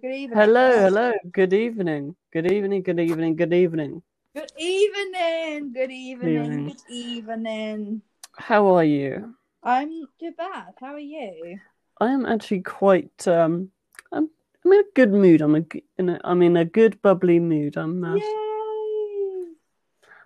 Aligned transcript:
Good 0.00 0.12
evening. 0.12 0.38
Hello, 0.38 0.70
hello. 0.80 1.12
Good 1.30 1.52
evening. 1.52 2.16
Good 2.32 2.50
evening. 2.50 2.82
Good 2.82 2.98
evening. 2.98 3.36
Good 3.36 3.54
evening. 3.54 4.02
Good 4.34 4.50
evening. 4.58 5.72
Good 5.72 5.90
evening. 5.92 6.66
Good 6.66 6.82
evening. 6.88 8.02
How 8.36 8.66
are 8.74 8.82
you? 8.82 9.36
I'm 9.62 10.00
not 10.00 10.08
too 10.18 10.32
bad. 10.36 10.74
How 10.80 10.94
are 10.94 10.98
you? 10.98 11.60
I 12.00 12.08
am 12.10 12.26
actually 12.26 12.62
quite. 12.62 13.28
Um, 13.28 13.70
I'm, 14.10 14.28
I'm 14.64 14.72
in 14.72 14.80
a 14.80 14.84
good 14.96 15.12
mood. 15.12 15.40
I'm 15.40 15.54
a, 15.54 15.62
in 15.96 16.08
a. 16.08 16.20
I'm 16.24 16.42
in 16.42 16.56
a 16.56 16.64
good 16.64 17.00
bubbly 17.00 17.38
mood. 17.38 17.76
I'm 17.76 18.02
uh, 18.02 18.16
Yay! 18.16 19.44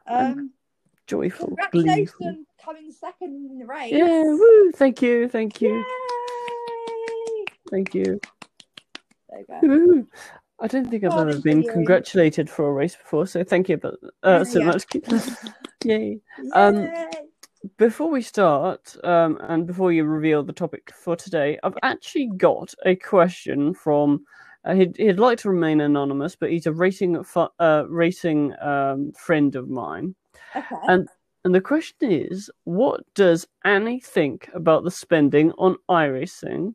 I'm 0.07 0.32
Um, 0.39 0.50
joyful, 1.07 1.48
congratulations 1.48 2.12
gleeful. 2.16 2.45
coming 2.64 2.91
second 2.91 3.50
in 3.50 3.59
the 3.59 3.66
race. 3.66 3.93
Yeah. 3.93 4.23
Woo! 4.23 4.73
Thank 4.73 5.03
you. 5.03 5.29
Thank 5.29 5.61
you. 5.61 5.75
Yay! 5.77 7.45
Thank 7.71 7.95
you. 7.95 8.19
There 9.29 9.41
you 9.41 9.47
go. 9.47 10.07
I 10.61 10.67
don't 10.67 10.91
think 10.91 11.05
I've 11.05 11.13
Oh, 11.13 11.21
ever 11.29 11.39
been 11.41 11.62
you. 11.62 11.71
congratulated 11.71 12.51
for 12.51 12.69
a 12.69 12.73
race 12.73 12.97
before, 12.97 13.27
so 13.27 13.45
thank 13.45 13.69
you 13.69 13.77
but, 13.77 13.95
uh, 14.25 14.45
so 14.45 14.59
Yeah. 14.59 14.66
much. 14.73 14.87
Yay. 15.85 16.21
Um, 16.55 16.89
Before 17.77 18.09
we 18.11 18.23
start, 18.23 18.97
um, 19.05 19.37
and 19.43 19.66
before 19.66 19.93
you 19.93 20.05
reveal 20.05 20.43
the 20.45 20.52
topic 20.52 20.93
for 20.95 21.16
today, 21.16 21.59
I've 21.65 21.77
actually 21.83 22.30
got 22.37 22.73
a 22.87 22.95
question 22.97 23.75
from. 23.75 24.25
Uh, 24.65 24.75
he'd, 24.75 24.97
he'd 24.97 25.19
like 25.21 25.38
to 25.38 25.51
remain 25.51 25.80
anonymous, 25.80 26.35
but 26.37 26.51
he's 26.51 26.66
a 26.66 26.73
racing 26.73 27.23
fu- 27.24 27.49
uh, 27.60 27.85
racing 27.88 28.55
um, 28.60 29.13
friend 29.13 29.55
of 29.57 29.69
mine. 29.69 30.15
Okay. 30.55 30.77
And 30.88 31.09
and 31.45 31.55
the 31.55 31.60
question 31.60 32.10
is, 32.13 32.51
what 32.65 33.01
does 33.15 33.47
Annie 33.65 34.01
think 34.01 34.49
about 34.55 34.85
the 34.85 34.91
spending 34.91 35.52
on 35.52 35.77
iRacing, 35.88 36.74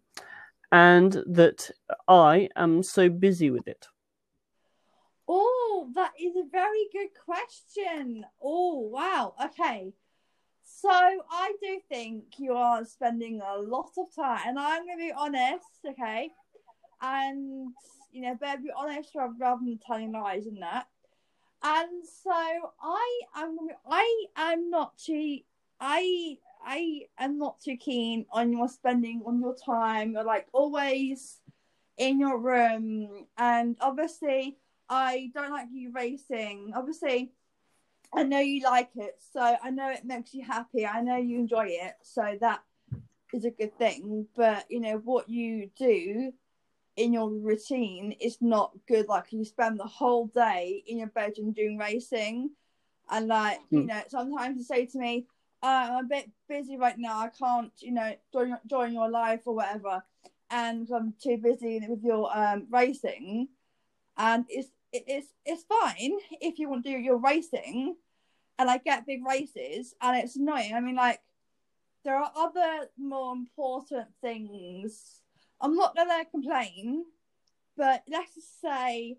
and 0.74 1.24
that 1.28 1.70
I 2.08 2.50
am 2.56 2.82
so 2.82 3.08
busy 3.08 3.52
with 3.52 3.68
it? 3.68 3.86
Oh, 5.28 5.92
that 5.94 6.14
is 6.20 6.36
a 6.36 6.50
very 6.52 6.88
good 6.92 7.10
question. 7.24 8.26
Oh, 8.42 8.80
wow. 8.80 9.36
Okay. 9.46 9.94
So 10.64 10.90
I 10.90 11.54
do 11.62 11.80
think 11.88 12.24
you 12.40 12.54
are 12.54 12.84
spending 12.86 13.40
a 13.40 13.60
lot 13.60 13.92
of 14.00 14.14
time, 14.16 14.40
and 14.48 14.58
I'm 14.58 14.86
going 14.88 14.98
to 14.98 15.04
be 15.04 15.14
honest, 15.16 15.64
okay? 15.88 16.32
And, 17.04 17.72
you 18.12 18.24
know, 18.24 18.36
better 18.36 18.62
be 18.64 18.72
honest 18.76 19.12
rather 19.14 19.36
than 19.38 19.80
telling 19.86 20.12
lies 20.12 20.48
in 20.48 20.56
that. 20.62 20.88
And 21.62 22.04
so 22.24 22.32
I 22.82 23.22
am, 23.36 23.58
I 23.88 24.26
am 24.36 24.72
not 24.72 24.98
too, 24.98 25.38
I, 25.80 26.38
I 26.66 27.08
am 27.18 27.38
not 27.38 27.60
too 27.62 27.78
keen 27.78 28.26
on 28.32 28.52
your 28.52 28.68
spending 28.70 29.22
on 29.26 29.40
your 29.40 29.56
time. 29.56 30.14
You're 30.14 30.24
like 30.24 30.48
always 30.54 31.40
in 31.98 32.20
your 32.20 32.38
room, 32.40 33.28
and 33.38 33.78
obviously, 33.82 34.58
I 34.90 35.32
don't 35.34 35.52
like 35.52 35.68
you 35.72 35.92
racing. 35.92 36.74
Obviously, 36.76 37.32
I 38.14 38.24
know 38.24 38.40
you 38.40 38.64
like 38.64 38.92
it, 38.96 39.20
so 39.34 39.56
I 39.62 39.70
know 39.70 39.90
it 39.90 40.06
makes 40.06 40.34
you 40.34 40.44
happy. 40.44 40.86
I 40.86 41.02
know 41.02 41.18
you 41.18 41.38
enjoy 41.40 41.68
it, 41.70 41.96
so 42.02 42.38
that 42.42 42.64
is 43.34 43.46
a 43.46 43.52
good 43.52 43.78
thing. 43.78 44.28
But 44.36 44.66
you 44.70 44.80
know 44.80 44.98
what 45.04 45.30
you 45.30 45.70
do 45.78 46.34
in 46.96 47.14
your 47.14 47.30
routine 47.30 48.12
is 48.20 48.38
not 48.40 48.72
good. 48.88 49.08
Like 49.08 49.34
you 49.34 49.44
spend 49.46 49.80
the 49.80 49.86
whole 49.86 50.28
day 50.28 50.84
in 50.86 51.00
your 51.00 51.08
bedroom 51.08 51.52
doing 51.52 51.78
racing, 51.78 52.52
and 53.10 53.28
like 53.28 53.60
you 53.72 53.82
Hmm. 53.82 53.88
know 53.88 54.02
sometimes 54.08 54.58
you 54.58 54.64
say 54.64 54.86
to 54.86 54.98
me, 55.00 55.26
uh, 55.64 55.88
"I'm 55.92 56.06
a 56.06 56.08
bit 56.08 56.30
busy 56.48 56.78
right 56.78 56.98
now. 56.98 57.20
I 57.20 57.30
can't, 57.30 57.72
you 57.80 57.94
know, 57.94 58.14
join 58.34 58.58
join 58.68 58.94
your 58.94 59.10
life 59.10 59.42
or 59.46 59.56
whatever." 59.56 60.04
And 60.52 60.88
I'm 60.92 61.16
too 61.22 61.38
busy 61.38 61.82
with 61.88 62.04
your 62.04 62.30
um, 62.38 62.68
racing, 62.70 63.48
and 64.18 64.46
it's 64.50 64.70
it's 64.92 65.28
it's 65.46 65.64
fine 65.64 66.18
if 66.42 66.60
you 66.60 66.70
want 66.70 66.84
to 66.86 66.92
do 66.92 66.98
your 66.98 67.18
racing, 67.18 67.96
and 68.60 68.70
I 68.70 68.78
get 68.78 69.08
big 69.08 69.26
races, 69.26 69.96
and 70.02 70.18
it's 70.18 70.36
annoying. 70.36 70.74
I 70.74 70.80
mean, 70.82 70.96
like 70.96 71.22
there 72.04 72.18
are 72.18 72.32
other 72.36 72.90
more 72.98 73.34
important 73.34 74.08
things. 74.22 75.22
I'm 75.62 75.76
not 75.76 75.96
gonna 75.96 76.26
complain, 76.26 77.06
but 77.78 78.04
let's 78.10 78.36
just 78.36 78.62
say 78.62 79.18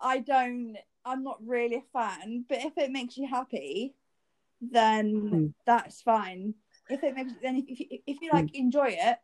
I 0.00 0.18
don't. 0.18 0.76
I'm 1.04 1.24
not 1.24 1.38
really 1.44 1.76
a 1.76 1.82
fan, 1.92 2.44
but 2.48 2.58
if 2.58 2.76
it 2.76 2.90
makes 2.90 3.16
you 3.16 3.26
happy, 3.26 3.94
then 4.60 5.28
Hmm. 5.28 5.46
that's 5.66 6.02
fine. 6.02 6.54
If 6.88 7.02
it 7.02 7.14
makes 7.14 7.32
then 7.42 7.64
if 7.68 7.80
you, 7.80 7.86
if 8.06 8.20
you 8.22 8.30
like 8.32 8.54
enjoy 8.54 8.96
it, 8.98 9.18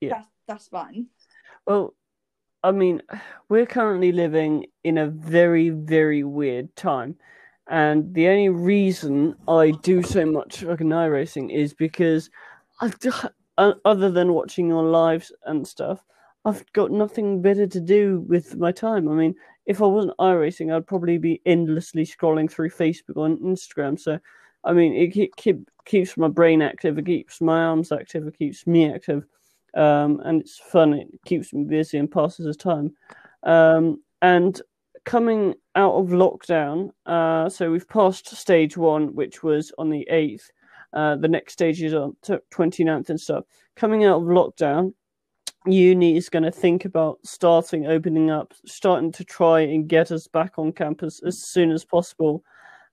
Yeah. 0.00 0.10
that's 0.10 0.28
that's 0.46 0.68
fine. 0.68 1.06
Well, 1.66 1.94
I 2.62 2.70
mean, 2.70 3.02
we're 3.48 3.66
currently 3.66 4.12
living 4.12 4.66
in 4.84 4.98
a 4.98 5.06
very, 5.06 5.68
very 5.68 6.24
weird 6.24 6.74
time. 6.76 7.16
And 7.66 8.12
the 8.14 8.28
only 8.28 8.50
reason 8.50 9.36
I 9.48 9.70
do 9.82 10.02
so 10.02 10.26
much 10.26 10.64
fucking 10.64 10.88
racing 10.90 11.50
is 11.50 11.72
because 11.72 12.30
I've 12.80 12.96
other 13.56 14.10
than 14.10 14.32
watching 14.32 14.68
your 14.68 14.82
lives 14.82 15.32
and 15.44 15.66
stuff, 15.66 16.04
I've 16.44 16.70
got 16.72 16.90
nothing 16.90 17.40
better 17.40 17.66
to 17.66 17.80
do 17.80 18.20
with 18.28 18.56
my 18.56 18.72
time. 18.72 19.08
I 19.08 19.14
mean, 19.14 19.34
if 19.66 19.80
I 19.80 19.86
wasn't 19.86 20.18
iRacing, 20.18 20.74
I'd 20.74 20.86
probably 20.86 21.16
be 21.18 21.40
endlessly 21.46 22.04
scrolling 22.04 22.50
through 22.50 22.70
Facebook 22.70 23.24
and 23.24 23.38
Instagram. 23.40 23.98
So, 23.98 24.18
I 24.64 24.72
mean, 24.72 24.94
it 24.94 25.12
keep, 25.12 25.36
keep, 25.36 25.68
keeps 25.84 26.16
my 26.16 26.28
brain 26.28 26.62
active, 26.62 26.98
it 26.98 27.06
keeps 27.06 27.40
my 27.40 27.64
arms 27.64 27.92
active, 27.92 28.26
it 28.26 28.38
keeps 28.38 28.66
me 28.66 28.92
active 28.92 29.24
um, 29.74 30.20
and 30.24 30.40
it's 30.40 30.58
fun. 30.58 30.94
It 30.94 31.08
keeps 31.24 31.52
me 31.52 31.64
busy 31.64 31.98
and 31.98 32.10
passes 32.10 32.46
the 32.46 32.54
time. 32.54 32.94
Um, 33.42 34.02
and 34.22 34.60
coming 35.04 35.54
out 35.74 35.94
of 35.94 36.08
lockdown, 36.08 36.90
uh, 37.06 37.48
so 37.48 37.70
we've 37.70 37.88
passed 37.88 38.28
stage 38.28 38.76
one, 38.76 39.14
which 39.14 39.42
was 39.42 39.72
on 39.78 39.90
the 39.90 40.06
eighth. 40.10 40.50
Uh, 40.92 41.16
the 41.16 41.28
next 41.28 41.54
stage 41.54 41.82
is 41.82 41.92
on 41.92 42.16
t- 42.22 42.38
29th 42.52 43.10
and 43.10 43.20
stuff. 43.20 43.44
Coming 43.74 44.04
out 44.04 44.22
of 44.22 44.28
lockdown, 44.28 44.94
uni 45.66 46.16
is 46.16 46.28
going 46.28 46.44
to 46.44 46.52
think 46.52 46.84
about 46.84 47.18
starting 47.24 47.86
opening 47.86 48.30
up, 48.30 48.54
starting 48.64 49.10
to 49.12 49.24
try 49.24 49.60
and 49.60 49.88
get 49.88 50.12
us 50.12 50.28
back 50.28 50.52
on 50.56 50.72
campus 50.72 51.20
as 51.26 51.42
soon 51.42 51.72
as 51.72 51.84
possible. 51.84 52.44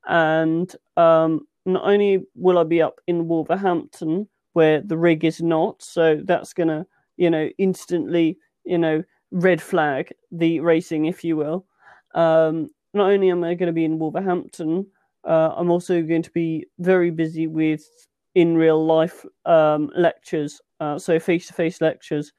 And 0.08 0.76
um, 0.98 1.48
not 1.66 1.84
only 1.86 2.26
will 2.36 2.58
I 2.58 2.64
be 2.64 2.82
up 2.82 3.00
in 3.08 3.28
Wolverhampton, 3.28 4.28
where 4.54 4.82
the 4.82 4.98
rig 4.98 5.24
is 5.24 5.42
not. 5.42 5.82
So 5.82 6.22
that's 6.24 6.54
to, 6.70 6.86
you 7.18 7.30
know, 7.30 7.50
instantly, 7.58 8.38
you 8.64 8.78
know, 8.78 9.04
red 9.32 9.62
flag 9.62 10.12
the 10.32 10.60
racing, 10.60 11.06
if 11.06 11.24
you 11.24 11.38
will. 11.38 11.66
Um, 12.14 12.70
not 12.94 13.10
only 13.10 13.30
am 13.30 13.44
I 13.44 13.54
going 13.54 13.68
to 13.68 13.74
be 13.74 13.86
in 13.86 14.00
Wolverhampton, 14.00 14.88
uh, 15.24 15.54
I'm 15.56 15.72
also 15.72 16.02
going 16.02 16.24
to 16.24 16.32
be 16.32 16.66
very 16.80 17.12
busy 17.12 17.48
with 17.48 17.88
in 18.36 18.56
real 18.56 18.86
life 18.86 19.26
um, 19.46 19.90
lectures, 19.96 20.62
uh, 20.80 20.98
so 20.98 21.20
face 21.20 21.48
to 21.48 21.54
face 21.54 21.82
lectures. 21.82 22.34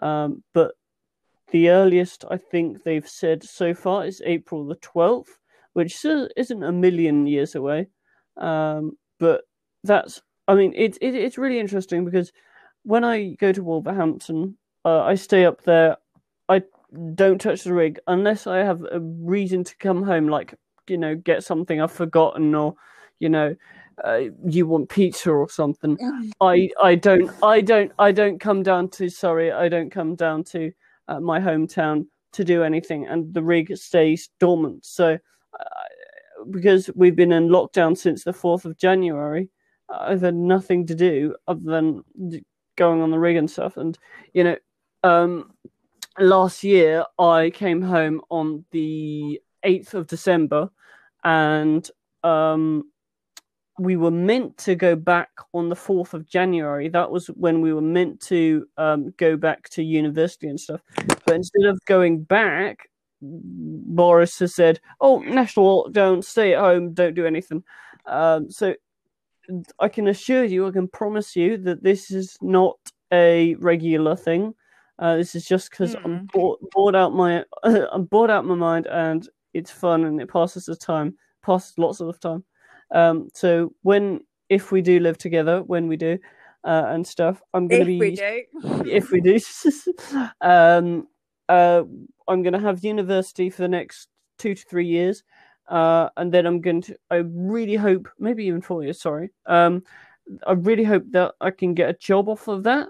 Um, 0.00 0.42
but 0.54 0.72
the 1.50 1.70
earliest 1.70 2.24
I 2.30 2.36
think 2.36 2.84
they've 2.84 3.08
said 3.08 3.42
so 3.42 3.74
far 3.74 4.06
is 4.06 4.22
April 4.24 4.66
the 4.66 4.76
12th, 4.76 5.38
which 5.72 6.04
isn't 6.04 6.62
a 6.62 6.72
million 6.72 7.26
years 7.26 7.54
away. 7.54 7.88
Um, 8.38 8.92
but 9.18 9.42
that's 9.84 10.22
I 10.46 10.54
mean, 10.54 10.72
it's 10.76 10.98
it, 11.00 11.14
it's 11.14 11.38
really 11.38 11.60
interesting 11.60 12.04
because 12.04 12.32
when 12.84 13.04
I 13.04 13.34
go 13.34 13.52
to 13.52 13.62
Wolverhampton, 13.62 14.56
uh, 14.84 15.02
I 15.02 15.14
stay 15.14 15.44
up 15.44 15.62
there. 15.64 15.96
I 16.48 16.62
don't 17.14 17.40
touch 17.40 17.64
the 17.64 17.74
rig 17.74 17.98
unless 18.06 18.46
I 18.46 18.58
have 18.58 18.82
a 18.90 19.00
reason 19.00 19.62
to 19.64 19.76
come 19.76 20.02
home, 20.02 20.28
like 20.28 20.54
you 20.88 20.96
know, 20.96 21.14
get 21.14 21.44
something 21.44 21.80
I've 21.80 21.92
forgotten, 21.92 22.54
or 22.54 22.74
you 23.20 23.28
know, 23.28 23.54
uh, 24.04 24.20
you 24.46 24.66
want 24.66 24.88
pizza 24.88 25.30
or 25.30 25.50
something. 25.50 25.98
I 26.40 26.70
I 26.82 26.94
don't 26.94 27.30
I 27.42 27.60
don't 27.60 27.92
I 27.98 28.12
don't 28.12 28.40
come 28.40 28.62
down 28.62 28.88
to 28.90 29.10
sorry 29.10 29.52
I 29.52 29.68
don't 29.68 29.90
come 29.90 30.14
down 30.14 30.44
to 30.44 30.72
uh, 31.08 31.20
my 31.20 31.40
hometown 31.40 32.06
to 32.32 32.44
do 32.44 32.62
anything, 32.62 33.06
and 33.06 33.34
the 33.34 33.42
rig 33.42 33.76
stays 33.76 34.30
dormant. 34.40 34.86
So 34.86 35.18
uh, 35.60 35.64
because 36.50 36.90
we've 36.94 37.16
been 37.16 37.32
in 37.32 37.48
lockdown 37.48 37.96
since 37.96 38.24
the 38.24 38.32
fourth 38.32 38.64
of 38.64 38.76
January. 38.76 39.50
I've 39.90 40.20
had 40.20 40.34
nothing 40.34 40.86
to 40.86 40.94
do 40.94 41.34
other 41.46 41.60
than 41.64 42.04
going 42.76 43.00
on 43.00 43.10
the 43.10 43.18
rig 43.18 43.36
and 43.36 43.50
stuff. 43.50 43.76
And 43.76 43.98
you 44.34 44.44
know, 44.44 44.56
um, 45.02 45.52
last 46.18 46.62
year 46.64 47.04
I 47.18 47.50
came 47.50 47.82
home 47.82 48.20
on 48.30 48.64
the 48.70 49.40
eighth 49.62 49.94
of 49.94 50.06
December, 50.06 50.70
and 51.24 51.88
um, 52.22 52.84
we 53.78 53.96
were 53.96 54.10
meant 54.10 54.56
to 54.58 54.74
go 54.74 54.96
back 54.96 55.30
on 55.54 55.68
the 55.68 55.76
fourth 55.76 56.14
of 56.14 56.28
January. 56.28 56.88
That 56.88 57.10
was 57.10 57.28
when 57.28 57.60
we 57.60 57.72
were 57.72 57.80
meant 57.80 58.20
to 58.22 58.66
um, 58.76 59.14
go 59.16 59.36
back 59.36 59.68
to 59.70 59.82
university 59.82 60.48
and 60.48 60.60
stuff. 60.60 60.80
But 61.24 61.36
instead 61.36 61.64
of 61.64 61.78
going 61.86 62.24
back, 62.24 62.88
Boris 63.20 64.38
has 64.38 64.54
said, 64.54 64.80
"Oh, 65.00 65.18
national 65.20 65.84
lockdown, 65.84 66.22
stay 66.24 66.54
at 66.54 66.60
home, 66.60 66.94
don't 66.94 67.14
do 67.14 67.26
anything." 67.26 67.64
Um, 68.06 68.50
so 68.50 68.74
I 69.78 69.88
can 69.88 70.08
assure 70.08 70.44
you, 70.44 70.66
I 70.66 70.70
can 70.70 70.88
promise 70.88 71.34
you 71.34 71.56
that 71.58 71.82
this 71.82 72.10
is 72.10 72.36
not 72.42 72.76
a 73.12 73.54
regular 73.56 74.16
thing. 74.16 74.54
Uh, 74.98 75.16
this 75.16 75.34
is 75.34 75.46
just 75.46 75.70
because 75.70 75.94
Mm. 75.94 76.04
I'm 76.04 76.26
bored, 76.32 76.58
bored 76.72 76.96
out 76.96 77.14
my 77.14 77.44
I'm 77.62 78.04
bored 78.04 78.30
out 78.30 78.44
my 78.44 78.54
mind, 78.54 78.86
and 78.86 79.28
it's 79.54 79.70
fun 79.70 80.04
and 80.04 80.20
it 80.20 80.28
passes 80.30 80.66
the 80.66 80.76
time, 80.76 81.16
passes 81.44 81.78
lots 81.78 82.00
of 82.00 82.20
time. 82.20 82.44
Um, 82.94 83.28
so 83.34 83.72
when 83.82 84.20
if 84.48 84.72
we 84.72 84.82
do 84.82 84.98
live 85.00 85.18
together, 85.18 85.62
when 85.62 85.88
we 85.88 85.96
do, 85.96 86.18
uh, 86.64 86.84
and 86.88 87.06
stuff, 87.06 87.40
I'm 87.54 87.68
gonna 87.68 87.82
If 87.82 87.86
be 87.86 87.98
we 87.98 88.10
do. 88.16 88.42
if 88.86 89.10
we 89.10 89.20
do, 89.20 89.38
um, 90.40 91.06
uh, 91.48 91.84
I'm 92.28 92.42
going 92.42 92.52
to 92.52 92.60
have 92.60 92.84
university 92.84 93.50
for 93.50 93.62
the 93.62 93.68
next 93.68 94.08
two 94.38 94.54
to 94.54 94.64
three 94.64 94.86
years, 94.86 95.22
uh, 95.68 96.08
and 96.16 96.32
then 96.32 96.46
I'm 96.46 96.60
going 96.60 96.82
to. 96.82 96.96
I 97.10 97.16
really 97.16 97.76
hope, 97.76 98.08
maybe 98.18 98.44
even 98.44 98.60
four 98.60 98.82
years. 98.84 99.00
Sorry. 99.00 99.30
Um, 99.46 99.82
I 100.46 100.52
really 100.52 100.84
hope 100.84 101.04
that 101.10 101.34
I 101.40 101.50
can 101.50 101.74
get 101.74 101.90
a 101.90 101.94
job 101.94 102.28
off 102.28 102.48
of 102.48 102.64
that. 102.64 102.88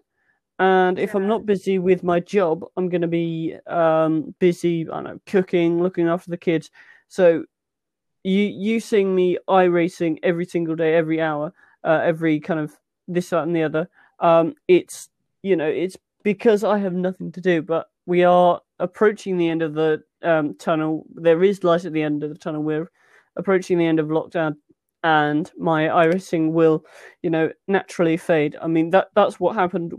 And 0.58 0.99
if 0.99 1.14
I'm 1.14 1.29
not 1.29 1.46
busy 1.46 1.79
with 1.79 2.02
my 2.02 2.19
job, 2.19 2.64
I'm 2.76 2.88
going 2.88 3.02
to 3.02 3.08
be 3.08 3.56
um, 3.69 4.35
busy. 4.40 4.88
I 4.88 4.94
don't 4.94 5.05
know, 5.05 5.20
cooking, 5.26 5.81
looking 5.82 6.08
after 6.08 6.31
the 6.31 6.37
kids. 6.37 6.70
So 7.06 7.44
you 8.25 8.43
you 8.43 8.81
seeing 8.81 9.14
me 9.14 9.38
iRacing 9.49 10.19
every 10.23 10.44
single 10.44 10.75
day, 10.75 10.94
every 10.94 11.20
hour, 11.20 11.52
uh, 11.85 12.00
every 12.02 12.40
kind 12.40 12.61
of 12.61 12.76
this, 13.06 13.31
that, 13.31 13.44
and 13.44 13.55
the 13.55 13.62
other. 13.62 13.88
Um, 14.19 14.55
it's 14.67 15.08
you 15.43 15.56
know, 15.56 15.69
it's 15.69 15.96
because 16.25 16.64
I 16.64 16.79
have 16.79 16.93
nothing 16.93 17.31
to 17.32 17.40
do. 17.40 17.62
But 17.62 17.88
we 18.09 18.25
are 18.25 18.59
approaching 18.79 19.37
the 19.37 19.51
end 19.51 19.61
of 19.61 19.75
the 19.75 20.03
um, 20.23 20.55
tunnel. 20.55 21.05
There 21.15 21.45
is 21.45 21.63
light 21.63 21.85
at 21.85 21.93
the 21.93 22.03
end 22.03 22.25
of 22.25 22.31
the 22.31 22.39
tunnel. 22.39 22.63
We're 22.63 22.91
approaching 23.37 23.77
the 23.77 23.85
end 23.85 24.01
of 24.01 24.07
lockdown, 24.07 24.55
and 25.05 25.53
my 25.59 25.89
iRacing 25.89 26.53
will, 26.53 26.87
you 27.23 27.29
know, 27.29 27.51
naturally 27.69 28.17
fade. 28.17 28.57
I 28.63 28.67
mean 28.67 28.89
that 28.91 29.09
that's 29.15 29.39
what 29.39 29.55
happened 29.55 29.93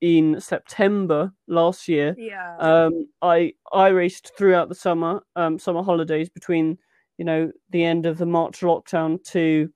in 0.00 0.40
September 0.40 1.30
last 1.48 1.86
year. 1.86 2.16
Yeah. 2.16 2.56
Um, 2.56 3.06
I 3.20 3.52
I 3.70 3.88
raced 3.88 4.32
throughout 4.38 4.70
the 4.70 4.74
summer, 4.74 5.22
um, 5.36 5.58
summer 5.58 5.82
holidays 5.82 6.30
between 6.30 6.78
you 7.18 7.26
know 7.26 7.52
the 7.68 7.84
end 7.84 8.06
of 8.06 8.16
the 8.16 8.26
March 8.26 8.60
lockdown 8.60 9.22
to 9.32 9.68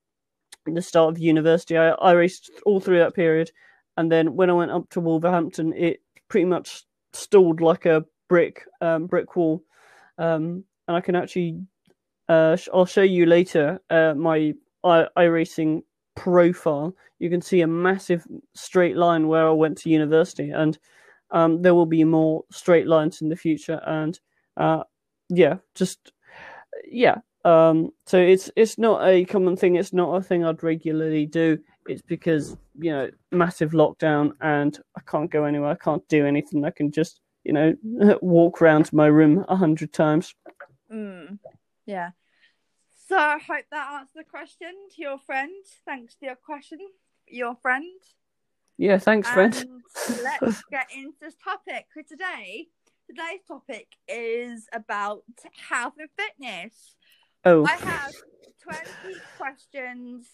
the 0.65 0.81
start 0.81 1.13
of 1.13 1.19
university. 1.19 1.77
I, 1.77 1.89
I 1.91 2.13
raced 2.13 2.49
all 2.65 2.79
through 2.79 2.97
that 2.97 3.13
period, 3.13 3.51
and 3.95 4.11
then 4.11 4.35
when 4.35 4.49
I 4.49 4.53
went 4.53 4.71
up 4.71 4.89
to 4.89 5.01
Wolverhampton, 5.01 5.71
it 5.73 6.01
pretty 6.29 6.45
much 6.45 6.83
stalled 7.15 7.61
like 7.61 7.85
a 7.85 8.05
brick 8.29 8.65
um, 8.81 9.07
brick 9.07 9.35
wall. 9.35 9.63
Um, 10.17 10.63
and 10.87 10.95
I 10.95 11.01
can 11.01 11.15
actually, 11.15 11.59
uh, 12.29 12.55
sh- 12.55 12.69
I'll 12.73 12.85
show 12.85 13.01
you 13.01 13.25
later 13.25 13.79
uh, 13.89 14.13
my 14.15 14.53
i 14.83 15.07
iRacing 15.17 15.81
profile. 16.15 16.95
You 17.19 17.29
can 17.29 17.41
see 17.41 17.61
a 17.61 17.67
massive 17.67 18.25
straight 18.53 18.95
line 18.97 19.27
where 19.27 19.47
I 19.47 19.51
went 19.51 19.77
to 19.79 19.89
university, 19.89 20.51
and 20.51 20.77
um, 21.31 21.61
there 21.61 21.73
will 21.75 21.85
be 21.85 22.03
more 22.03 22.43
straight 22.51 22.87
lines 22.87 23.21
in 23.21 23.29
the 23.29 23.35
future. 23.35 23.81
And 23.85 24.19
uh, 24.57 24.83
yeah, 25.29 25.55
just 25.73 26.11
yeah. 26.85 27.17
Um, 27.43 27.91
so 28.05 28.17
it's 28.17 28.49
it's 28.55 28.77
not 28.77 29.05
a 29.07 29.25
common 29.25 29.55
thing. 29.55 29.75
It's 29.75 29.93
not 29.93 30.15
a 30.15 30.21
thing 30.21 30.43
I'd 30.43 30.63
regularly 30.63 31.25
do. 31.25 31.59
It's 31.87 32.01
because 32.01 32.57
you 32.79 32.91
know 32.91 33.09
massive 33.31 33.71
lockdown 33.71 34.31
and 34.41 34.77
I 34.97 35.01
can't 35.01 35.29
go 35.29 35.45
anywhere. 35.45 35.71
I 35.71 35.75
can't 35.75 36.07
do 36.07 36.25
anything. 36.25 36.65
I 36.65 36.71
can 36.71 36.91
just 36.91 37.21
you 37.43 37.53
know 37.53 37.75
walk 38.21 38.61
around 38.61 38.91
my 38.91 39.07
room 39.07 39.45
a 39.47 39.55
hundred 39.55 39.93
times. 39.93 40.33
Mm, 40.91 41.39
yeah. 41.85 42.11
So 43.07 43.17
I 43.17 43.37
hope 43.37 43.65
that 43.71 43.91
answers 43.93 44.13
the 44.15 44.23
question 44.23 44.73
to 44.95 45.01
your 45.01 45.19
friend. 45.19 45.51
Thanks 45.85 46.15
for 46.15 46.25
your 46.25 46.35
question, 46.35 46.79
your 47.27 47.55
friend. 47.55 47.85
Yeah, 48.77 48.97
thanks, 48.97 49.29
friend. 49.29 49.53
Let's 50.23 50.63
get 50.71 50.87
into 50.93 51.15
this 51.21 51.35
topic 51.43 51.85
for 51.93 52.03
today. 52.03 52.67
Today's 53.07 53.41
topic 53.47 53.87
is 54.07 54.67
about 54.73 55.23
health 55.69 55.93
and 55.99 56.09
fitness. 56.17 56.95
Oh, 57.45 57.63
I 57.63 57.75
have 57.75 58.11
20 58.63 59.19
questions 59.37 60.25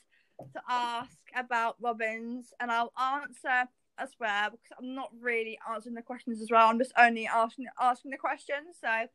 to 0.53 0.61
ask 0.69 1.17
about 1.35 1.77
Robbins, 1.81 2.53
and 2.59 2.71
I'll 2.71 2.93
answer 2.99 3.69
as 3.97 4.09
well 4.19 4.51
because 4.51 4.71
I'm 4.79 4.95
not 4.95 5.09
really 5.19 5.59
answering 5.71 5.95
the 5.95 6.01
questions 6.01 6.41
as 6.41 6.49
well. 6.51 6.67
I'm 6.67 6.79
just 6.79 6.93
only 6.97 7.27
asking 7.27 7.67
asking 7.79 8.11
the 8.11 8.17
questions. 8.17 8.77
So 8.79 9.07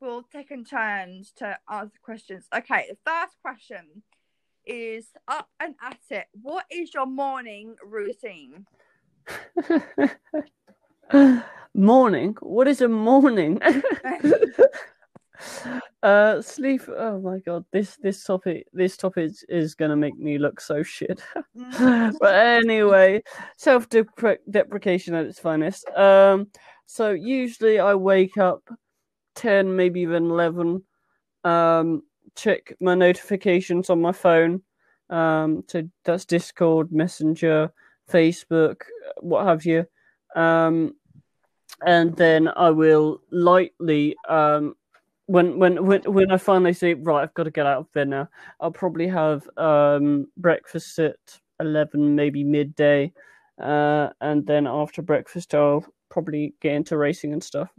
we'll 0.00 0.22
take 0.22 0.50
in 0.50 0.64
turns 0.64 1.32
to 1.38 1.58
answer 1.70 1.92
the 1.92 2.00
questions. 2.02 2.46
Okay, 2.54 2.86
the 2.90 2.98
first 3.04 3.36
question 3.42 4.02
is 4.64 5.08
up 5.26 5.48
and 5.58 5.74
at 5.82 5.98
it. 6.10 6.26
What 6.40 6.66
is 6.70 6.94
your 6.94 7.06
morning 7.06 7.76
routine? 7.84 8.66
morning. 11.74 12.36
What 12.40 12.68
is 12.68 12.80
a 12.80 12.88
morning? 12.88 13.60
uh, 16.02 16.42
sleep. 16.42 16.82
Oh 16.88 17.20
my 17.20 17.38
god, 17.38 17.64
this 17.72 17.96
this 17.96 18.24
topic 18.24 18.66
this 18.72 18.96
topic 18.96 19.32
is, 19.48 19.74
gonna 19.74 19.96
make 19.96 20.16
me 20.16 20.38
look 20.38 20.60
so 20.60 20.82
shit. 20.82 21.22
But 21.54 22.34
anyway, 22.34 23.22
self 23.56 23.88
deprecation 23.88 25.14
at 25.14 25.26
its 25.26 25.38
finest. 25.38 25.88
Um, 25.90 26.48
so 26.86 27.10
usually 27.10 27.78
I 27.78 27.94
wake 27.94 28.36
up 28.36 28.68
ten, 29.34 29.76
maybe 29.76 30.00
even 30.00 30.30
eleven. 30.30 30.82
Um, 31.44 32.02
check 32.34 32.74
my 32.80 32.94
notifications 32.94 33.90
on 33.90 34.00
my 34.00 34.12
phone. 34.12 34.62
Um, 35.08 35.64
so 35.68 35.88
that's 36.04 36.24
Discord, 36.24 36.90
Messenger, 36.90 37.72
Facebook, 38.10 38.82
what 39.20 39.46
have 39.46 39.64
you. 39.64 39.86
Um, 40.34 40.94
and 41.84 42.16
then 42.16 42.48
I 42.48 42.70
will 42.70 43.20
lightly 43.30 44.16
um 44.28 44.74
when 45.32 45.58
when 45.58 45.86
when 45.86 46.02
when 46.02 46.30
I 46.30 46.36
finally 46.36 46.74
say 46.74 46.94
right, 46.94 47.22
I've 47.22 47.34
got 47.34 47.44
to 47.44 47.50
get 47.50 47.66
out 47.66 47.78
of 47.78 47.92
bed 47.92 48.08
now. 48.08 48.28
I'll 48.60 48.70
probably 48.70 49.08
have 49.08 49.48
um 49.56 50.28
breakfast 50.36 50.98
at 50.98 51.40
eleven, 51.58 52.14
maybe 52.14 52.44
midday, 52.44 53.12
uh, 53.60 54.10
and 54.20 54.46
then 54.46 54.66
after 54.66 55.00
breakfast, 55.00 55.54
I'll 55.54 55.86
probably 56.10 56.54
get 56.60 56.74
into 56.74 56.98
racing 56.98 57.32
and 57.32 57.42
stuff. 57.42 57.70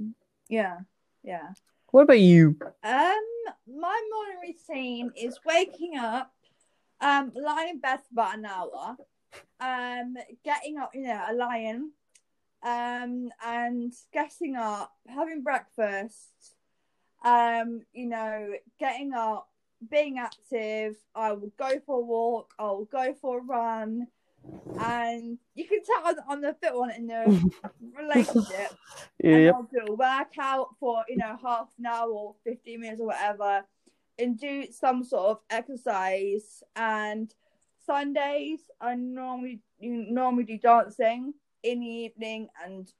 yeah, 0.49 0.79
yeah. 1.23 1.49
What 1.91 2.03
about 2.03 2.19
you? 2.19 2.57
Um, 2.83 3.23
my 3.67 4.01
morning 4.11 4.37
routine 4.41 5.11
is 5.15 5.39
waking 5.45 5.95
up, 5.95 6.33
um, 7.01 7.31
lying 7.35 7.69
in 7.69 7.79
bed 7.79 7.97
for 7.97 8.13
about 8.13 8.37
an 8.37 8.45
hour, 8.45 8.97
um, 9.59 10.15
getting 10.43 10.79
up, 10.79 10.89
you 10.95 11.03
know, 11.03 11.23
a 11.29 11.33
lion, 11.35 11.91
um, 12.63 13.29
and 13.45 13.93
getting 14.11 14.55
up, 14.55 14.91
having 15.07 15.43
breakfast, 15.43 16.52
um, 17.23 17.81
you 17.93 18.07
know, 18.07 18.53
getting 18.79 19.13
up, 19.13 19.49
being 19.89 20.17
active. 20.19 20.95
I 21.15 21.31
will 21.33 21.51
go 21.57 21.79
for 21.85 21.97
a 21.97 22.01
walk. 22.05 22.53
I 22.59 22.63
will 22.63 22.85
go 22.85 23.13
for 23.13 23.39
a 23.39 23.41
run, 23.41 24.07
and 24.79 25.37
you 25.55 25.65
can 25.67 25.83
tell 25.83 26.05
I'm- 26.05 26.23
I'm 26.27 26.41
the 26.41 26.53
fit 26.55 26.73
one 26.75 26.91
in 26.91 27.07
the 27.07 27.51
relationship 27.97 28.71
and 29.23 29.43
Yeah, 29.45 29.51
I'll 29.51 29.63
do 29.63 29.85
a 29.87 29.95
workout 29.95 30.75
for 30.79 31.03
you 31.07 31.17
know 31.17 31.37
half 31.43 31.69
an 31.77 31.85
hour 31.85 32.09
or 32.09 32.35
15 32.43 32.79
minutes 32.79 32.99
or 33.01 33.07
whatever 33.07 33.65
and 34.19 34.39
do 34.39 34.65
some 34.71 35.03
sort 35.03 35.25
of 35.31 35.39
exercise 35.49 36.63
and 36.75 37.33
Sundays 37.85 38.61
I 38.81 38.95
normally 38.95 39.61
you 39.79 40.05
normally 40.09 40.43
do 40.45 40.57
dancing 40.57 41.33
in 41.63 41.79
the 41.81 41.85
evening 41.87 42.49
and 42.63 42.91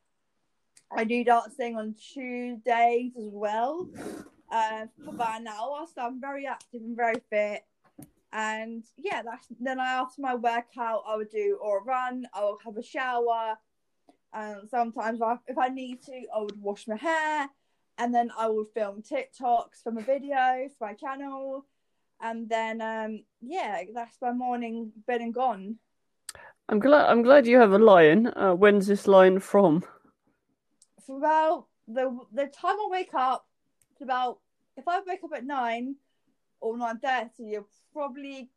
I 0.96 1.04
do 1.04 1.24
dancing 1.24 1.76
on 1.78 1.96
Tuesdays 1.96 3.14
as 3.18 3.34
well 3.34 3.88
uh, 4.52 4.86
for 5.04 5.12
about 5.12 5.42
an 5.42 5.48
so 5.48 6.02
I'm 6.02 6.22
very 6.22 6.46
active 6.46 6.82
and 6.82 6.96
very 6.96 7.22
fit 7.30 7.66
and 8.32 8.84
yeah 8.98 9.22
that's 9.22 9.48
then 9.60 9.80
I 9.80 9.94
after 9.94 10.22
my 10.22 10.36
workout 10.36 11.04
I 11.08 11.16
would 11.16 11.30
do 11.30 11.60
or 11.62 11.80
a 11.80 11.84
run 11.84 12.26
I 12.34 12.42
will 12.42 12.60
have 12.66 12.78
a 12.78 12.84
shower 12.84 13.58
and 14.34 14.70
sometimes 14.70 15.22
I, 15.22 15.38
if 15.48 15.58
I 15.58 15.68
need 15.70 16.02
to, 16.04 16.24
I 16.36 16.40
would 16.40 16.60
wash 16.62 16.88
my 16.88 16.96
hair, 16.96 17.48
and 17.98 18.14
then 18.14 18.32
I 18.38 18.50
would 18.50 18.68
film 18.74 19.04
TikToks 19.04 19.84
from 19.84 19.98
a 19.98 20.02
video 20.02 20.70
for 20.78 20.88
my 20.88 20.94
channel, 20.94 21.66
and 22.22 22.50
then 22.50 22.82
um 22.82 23.24
yeah, 23.42 23.84
that's 23.94 24.18
my 24.22 24.32
morning 24.32 24.92
been 25.08 25.22
and 25.22 25.34
gone. 25.34 25.78
I'm 26.70 26.80
glad. 26.80 27.10
I'm 27.10 27.22
glad 27.22 27.46
you 27.46 27.58
have 27.58 27.74
a 27.74 27.78
lion. 27.78 28.28
Uh, 28.28 28.54
when's 28.54 28.88
this 28.88 29.08
lion 29.08 29.40
from? 29.40 29.84
For 31.06 31.18
about 31.18 31.68
the 31.88 32.18
the 32.34 32.48
time 32.48 32.76
I 32.76 32.88
wake 32.90 33.14
up, 33.14 33.46
it's 33.92 34.02
about 34.02 34.40
if 34.78 34.88
I 34.88 35.02
wake 35.06 35.24
up 35.24 35.32
at 35.36 35.46
nine 35.46 35.96
or 36.62 36.78
nine 36.78 37.00
thirty, 37.00 37.52
you'll 37.52 37.68
probably 37.92 38.50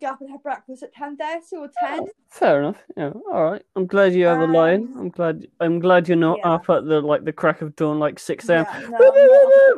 get 0.00 0.12
up 0.12 0.20
and 0.20 0.30
have 0.30 0.42
breakfast 0.42 0.82
at 0.82 0.92
ten 0.92 1.16
thirty 1.16 1.56
or 1.56 1.70
ten. 1.78 2.06
Fair 2.28 2.60
enough. 2.60 2.82
Yeah. 2.96 3.12
All 3.32 3.50
right. 3.50 3.62
I'm 3.74 3.86
glad 3.86 4.14
you 4.14 4.26
have 4.26 4.40
a 4.40 4.46
lion. 4.46 4.92
Um, 4.94 5.00
I'm 5.00 5.08
glad. 5.08 5.46
I'm 5.60 5.78
glad 5.78 6.08
you're 6.08 6.16
not 6.16 6.38
yeah. 6.38 6.52
up 6.52 6.70
at 6.70 6.84
the 6.84 7.00
like 7.00 7.24
the 7.24 7.32
crack 7.32 7.62
of 7.62 7.74
dawn, 7.76 7.98
like 7.98 8.18
six 8.18 8.48
a.m. 8.48 8.66
Yeah, 8.70 8.88
no, 8.88 8.96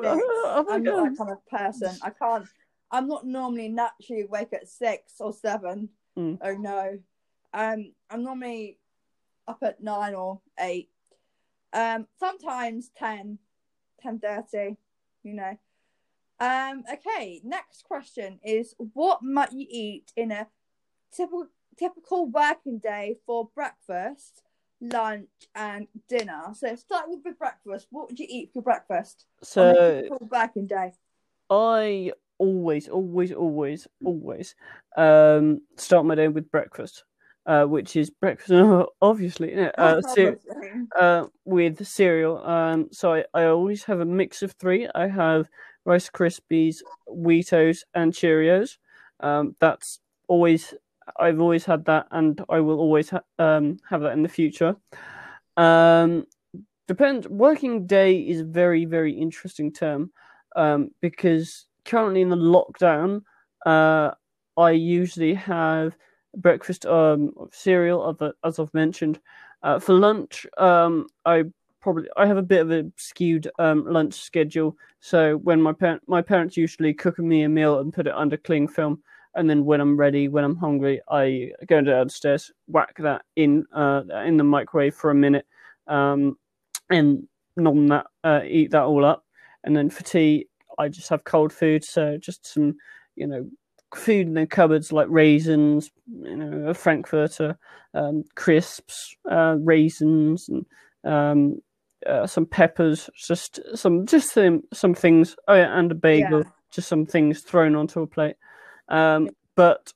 I'm 0.05 0.19
not. 0.19 0.23
Oh 0.51 0.65
I'm 0.71 0.83
not 0.83 1.05
that 1.05 1.19
kind 1.19 1.31
of 1.31 1.47
person. 1.47 1.97
I 2.03 2.11
can't. 2.11 2.47
I'm 2.91 3.07
not 3.07 3.27
normally 3.27 3.69
naturally 3.69 4.23
awake 4.23 4.53
at 4.55 4.67
six 4.67 5.15
or 5.21 5.33
seven. 5.33 5.91
Mm. 6.19 6.39
Oh 6.41 6.55
no. 6.55 6.99
Um, 7.53 7.93
I'm 8.11 8.25
normally 8.25 8.79
up 9.47 9.59
at 9.63 9.83
nine 9.83 10.15
or 10.15 10.41
eight. 10.59 10.91
Um, 11.73 12.07
sometimes 12.19 12.91
10, 12.97 13.39
10.30, 14.05 14.77
you 15.23 15.35
know. 15.35 15.59
Um, 16.41 16.85
okay, 16.91 17.41
next 17.45 17.83
question 17.83 18.39
is 18.45 18.75
what 18.95 19.23
might 19.23 19.53
you 19.53 19.67
eat 19.69 20.13
in 20.17 20.31
a 20.31 20.47
typical 21.13 21.49
typical 21.77 22.27
working 22.27 22.79
day 22.79 23.17
for 23.27 23.49
breakfast, 23.55 24.43
lunch, 24.81 25.29
and 25.55 25.89
dinner? 26.09 26.55
So 26.55 26.77
start 26.77 27.09
with 27.09 27.25
the 27.25 27.33
breakfast. 27.33 27.89
What 27.91 28.09
would 28.09 28.19
you 28.21 28.27
eat 28.29 28.51
for 28.53 28.63
breakfast 28.63 29.27
on 29.57 29.71
a 29.71 29.75
So 29.75 30.01
typical 30.03 30.29
working 30.31 30.67
day? 30.67 30.93
I 31.51 32.13
always, 32.39 32.89
always, 32.89 33.33
always, 33.33 33.89
always 34.05 34.55
um, 34.97 35.61
start 35.77 36.07
my 36.07 36.15
day 36.15 36.29
with 36.29 36.51
breakfast, 36.51 37.05
uh, 37.49 37.65
which 37.65 37.97
is 37.97 38.11
breakfast, 38.11 38.53
obviously, 39.03 39.59
uh, 39.59 40.03
uh, 41.01 41.25
with 41.47 41.85
cereal. 41.85 42.39
Um, 42.47 42.89
so 42.93 43.15
I, 43.15 43.25
I 43.33 43.45
always 43.47 43.83
have 43.85 44.01
a 44.01 44.05
mix 44.05 44.43
of 44.43 44.53
three. 44.53 44.87
I 44.95 45.09
have 45.09 45.49
Rice 45.87 46.11
Krispies, 46.11 46.83
Weetos, 47.09 47.85
and 47.95 48.13
Cheerios. 48.13 48.77
Um, 49.21 49.57
that's 49.61 50.01
always 50.29 50.75
I've 51.19 51.41
always 51.41 51.65
had 51.65 51.87
that, 51.87 52.07
and 52.11 52.39
I 52.51 52.61
will 52.61 52.79
always 52.79 53.09
ha- 53.09 53.23
um, 53.39 53.79
have 53.89 54.03
that 54.03 54.13
in 54.13 54.23
the 54.23 54.29
future. 54.29 54.77
Um, 55.57 56.27
depends. 56.87 57.27
Working 57.29 57.87
day 57.87 58.19
is 58.19 58.41
a 58.41 58.45
very 58.45 58.85
very 58.85 59.15
interesting 59.15 59.73
term 59.73 60.13
um, 60.55 60.91
because 61.01 61.67
currently 61.87 62.21
in 62.21 62.29
the 62.29 62.37
lockdown, 62.37 63.23
uh, 63.65 64.11
I 64.59 64.73
usually 64.73 65.33
have 65.33 65.97
breakfast 66.37 66.87
um, 66.87 67.33
cereal, 67.53 68.17
as 68.45 68.59
I've 68.59 68.75
mentioned. 68.75 69.21
Uh, 69.63 69.79
for 69.79 69.95
lunch, 69.95 70.47
um, 70.59 71.07
I 71.25 71.45
probably 71.81 72.09
I 72.17 72.27
have 72.27 72.37
a 72.37 72.43
bit 72.43 72.61
of 72.61 72.71
a 72.71 72.91
skewed 72.97 73.51
um, 73.59 73.85
lunch 73.87 74.15
schedule. 74.15 74.77
So 75.01 75.37
when 75.39 75.61
my 75.61 75.73
parent 75.73 76.03
my 76.07 76.23
parents 76.23 76.57
usually 76.57 76.95
cook 76.95 77.19
me 77.19 77.43
a 77.43 77.49
meal 77.49 77.81
and 77.81 77.93
put 77.93 78.07
it 78.07 78.15
under 78.15 78.37
cling 78.37 78.69
film, 78.69 79.03
and 79.35 79.49
then 79.49 79.65
when 79.65 79.81
I'm 79.81 79.97
ready, 79.97 80.29
when 80.29 80.45
I'm 80.45 80.57
hungry, 80.57 81.01
I 81.09 81.53
go 81.67 81.81
downstairs, 81.81 82.53
whack 82.67 82.97
that 82.99 83.23
in 83.37 83.65
uh, 83.73 84.03
in 84.27 84.37
the 84.37 84.45
microwave 84.45 84.95
for 84.95 85.11
a 85.11 85.15
minute, 85.15 85.47
um, 85.87 86.37
and 86.91 87.27
nom 87.57 87.89
that, 87.89 88.07
uh, 88.23 88.41
eat 88.47 88.71
that 88.71 88.85
all 88.85 89.05
up, 89.05 89.25
and 89.65 89.77
then 89.77 89.91
for 89.91 90.05
tea, 90.05 90.47
I 90.79 90.89
just 90.89 91.09
have 91.09 91.25
cold 91.25 91.53
food. 91.53 91.85
So 91.85 92.17
just 92.17 92.47
some, 92.47 92.77
you 93.17 93.27
know, 93.27 93.49
food 93.95 94.27
in 94.27 94.35
the 94.35 94.47
cupboards 94.47 94.93
like 94.93 95.07
raisins, 95.11 95.91
you 96.07 96.37
know, 96.37 96.69
a 96.69 96.75
frankfurter, 96.75 97.59
um, 97.95 98.25
crisps, 98.35 99.17
uh, 99.31 99.57
raisins, 99.61 100.49
and 100.49 100.67
um, 101.05 101.61
uh, 102.07 102.27
some 102.27 102.47
peppers, 102.47 103.11
just 103.15 103.61
some 103.75 104.07
just 104.07 104.33
some 104.33 104.63
some 104.73 104.95
things. 104.95 105.37
Oh 105.49 105.55
yeah, 105.55 105.79
and 105.79 105.91
a 105.91 105.95
bagel, 105.95 106.45
Yeah. 106.45 106.51
just 106.71 106.89
some 106.89 107.07
things 107.07 107.41
thrown 107.41 107.75
onto 107.75 108.01
a 108.03 108.07
plate. 108.07 108.37
Um, 108.89 109.31
but 109.55 109.93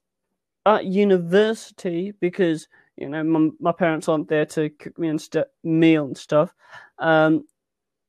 at 0.66 0.84
university, 0.86 2.12
because 2.20 2.68
you 2.96 3.08
know 3.08 3.22
my, 3.22 3.48
my 3.60 3.72
parents 3.72 4.08
aren't 4.08 4.28
there 4.28 4.46
to 4.46 4.70
cook 4.70 4.98
me 4.98 5.08
and 5.08 5.20
st- 5.20 5.46
meal 5.64 6.04
and 6.06 6.16
stuff. 6.16 6.54
Um, 6.98 7.44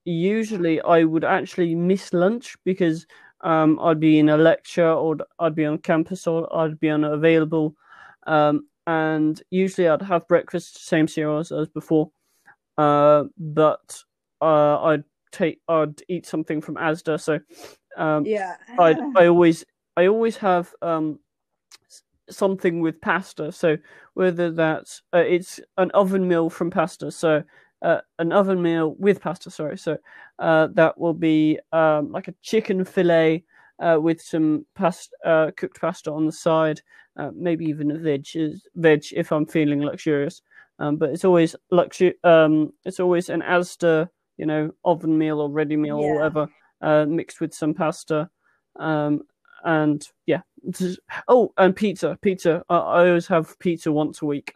usually, 0.06 0.82
I 0.82 1.04
would 1.04 1.24
actually 1.24 1.76
miss 1.76 2.14
lunch 2.14 2.56
because 2.64 3.06
um, 3.44 3.80
I'd 3.80 4.00
be 4.00 4.20
in 4.20 4.30
a 4.30 4.38
lecture 4.38 4.90
or 4.92 5.18
I'd 5.40 5.56
be 5.56 5.66
on 5.66 5.78
campus 5.80 6.28
or 6.28 6.54
I'd 6.56 6.80
be 6.80 6.90
unavailable. 6.90 7.76
Um, 8.26 8.68
and 8.88 9.42
usually, 9.52 9.88
I'd 9.88 10.02
have 10.02 10.28
breakfast, 10.28 10.86
same 10.86 11.08
cereals 11.08 11.52
as 11.52 11.68
before. 11.70 12.12
Uh, 12.78 13.26
but 13.38 14.02
uh, 14.42 14.82
I'd 14.84 15.04
take 15.32 15.62
I'd 15.68 16.02
eat 16.08 16.26
something 16.26 16.62
from 16.62 16.76
Asda. 16.76 17.20
So 17.20 17.40
um, 17.98 18.26
Yeah. 18.26 18.56
I 18.78 18.96
I 19.16 19.28
always 19.28 19.64
I 19.96 20.08
always 20.08 20.38
have 20.38 20.74
um 20.82 21.20
something 22.30 22.80
with 22.82 23.00
pasta. 23.02 23.52
So 23.52 23.78
whether 24.14 24.52
that's 24.52 25.02
uh, 25.14 25.20
it's 25.20 25.60
an 25.78 25.92
oven 25.92 26.28
meal 26.28 26.50
from 26.50 26.72
pasta. 26.72 27.12
So 27.12 27.44
uh, 27.84 28.02
an 28.18 28.32
oven 28.32 28.62
meal 28.62 28.96
with 28.98 29.22
pasta. 29.22 29.52
Sorry. 29.52 29.78
So 29.78 29.98
uh, 30.40 30.68
that 30.74 30.98
will 30.98 31.14
be 31.14 31.60
um 31.72 32.12
like 32.12 32.28
a 32.30 32.36
chicken 32.42 32.86
fillet. 32.86 33.44
Uh, 33.80 33.98
with 34.00 34.22
some 34.22 34.66
pasta, 34.76 35.10
uh, 35.26 35.52
cooked 35.58 35.82
pasta 35.82 36.12
on 36.12 36.26
the 36.28 36.32
side, 36.32 36.80
uh, 37.18 37.32
maybe 37.36 37.66
even 37.66 37.92
a 37.92 37.98
veg, 37.98 38.26
veg 38.76 39.04
if 39.12 39.32
I'm 39.32 39.48
feeling 39.48 39.82
luxurious. 39.82 40.42
Um, 40.80 40.96
but 40.96 41.10
it's 41.10 41.26
always 41.26 41.56
luxury. 41.72 42.14
Um, 42.24 42.72
it's 42.86 43.00
always 43.00 43.30
an 43.30 43.42
Asda, 43.42 44.08
you 44.38 44.46
know, 44.46 44.72
oven 44.86 45.18
meal 45.18 45.42
or 45.42 45.50
ready 45.50 45.76
meal 45.76 46.00
Yeah. 46.00 46.06
or 46.06 46.16
whatever, 46.16 46.48
uh, 46.82 47.06
mixed 47.06 47.42
with 47.42 47.54
some 47.54 47.74
pasta. 47.74 48.30
Um, 48.78 49.24
and 49.66 50.08
yeah. 50.28 50.42
Oh, 51.28 51.52
and 51.58 51.76
pizza, 51.76 52.18
pizza. 52.22 52.64
I, 52.70 52.76
I 52.78 53.08
always 53.10 53.28
have 53.28 53.58
pizza 53.60 53.92
once 53.92 54.22
a 54.22 54.26
week. 54.26 54.54